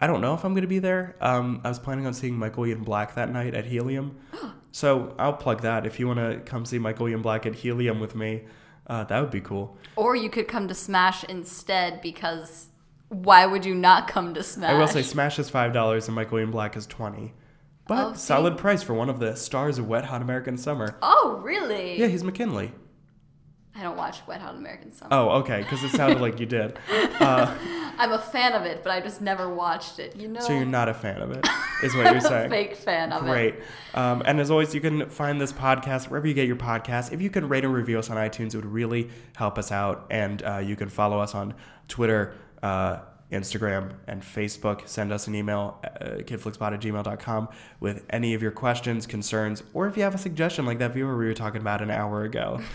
[0.00, 1.16] I don't know if I'm going to be there.
[1.20, 4.16] Um, I was planning on seeing Michael Ian Black that night at Helium.
[4.72, 5.84] So I'll plug that.
[5.84, 8.44] If you want to come see Michael Ian Black at Helium with me,
[8.86, 9.76] uh, that would be cool.
[9.96, 12.68] Or you could come to Smash instead because
[13.08, 14.70] why would you not come to Smash?
[14.70, 17.32] I will say Smash is five dollars and Michael Ian Black is twenty,
[17.88, 18.20] but see?
[18.20, 20.96] solid price for one of the stars of Wet Hot American Summer.
[21.02, 21.98] Oh, really?
[21.98, 22.70] Yeah, he's McKinley.
[23.74, 25.08] I don't watch Wet Hot American Summer.
[25.12, 26.78] Oh, okay, because it sounded like you did.
[27.20, 27.54] Uh,
[27.98, 30.16] I'm a fan of it, but I just never watched it.
[30.16, 31.46] You know, so you're not a fan of it,
[31.82, 32.48] is what you're a saying.
[32.48, 33.30] fake fan of it.
[33.30, 33.54] Great.
[33.92, 37.12] Um, and as always, you can find this podcast wherever you get your podcasts.
[37.12, 40.06] If you can rate and review us on iTunes, it would really help us out.
[40.10, 41.52] And uh, you can follow us on
[41.88, 44.88] Twitter, uh, Instagram, and Facebook.
[44.88, 47.48] Send us an email, uh, kidflixpod at gmail.com,
[47.80, 51.18] with any of your questions, concerns, or if you have a suggestion like that viewer
[51.18, 52.60] we were talking about an hour ago.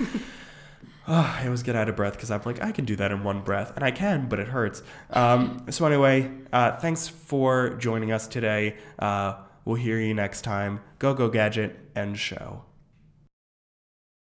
[1.07, 3.23] Ah, I always get out of breath because I'm like, I can do that in
[3.23, 3.73] one breath.
[3.75, 4.81] And I can, but it hurts.
[5.11, 8.77] Um, so, anyway, uh, thanks for joining us today.
[8.97, 10.81] Uh, we'll hear you next time.
[10.97, 12.63] Go, go, gadget, and show.